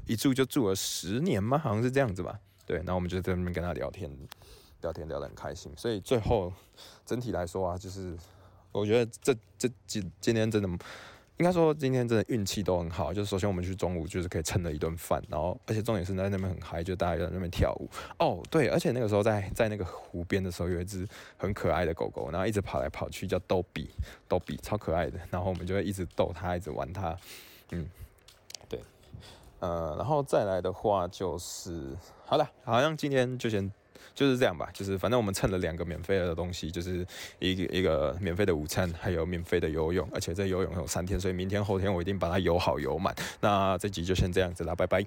[0.07, 2.39] 一住就住了十年吗，好像是这样子吧。
[2.64, 4.09] 对，然后我们就在那边跟他聊天，
[4.83, 5.73] 聊天聊得很开心。
[5.77, 6.53] 所以最后
[7.05, 8.16] 整体来说啊，就是
[8.71, 10.68] 我觉得这这今今天真的。
[11.41, 17.88] 应该说今天真的运气都很好，就是首先我们去中午就是可以蹭了一顿饭，然后而且重点是在那边很嗨，就大家在那边跳舞
[18.18, 23.88] 哦，对，而且那个时候在在那个湖边的时候有一只很可爱的狗狗，然后一直跑来跑去叫逗比，
[24.28, 27.16] 逗比超可爱的，然后我们就会一直逗它，一直玩它，
[27.70, 27.88] 嗯，
[28.68, 28.78] 对，
[29.61, 33.72] 呃，然后再来的话就是好了，好像今天就先。
[34.21, 37.07] 就是这样吧，就是反正我们蹭了两个免费的东西，就是
[37.39, 43.16] 一个一个免费的午餐，还有免费的游泳，而且这游泳有三天，所以明天后天我一定把它游好游满。
[43.41, 44.99] 那这集就先这样子啦，拜拜。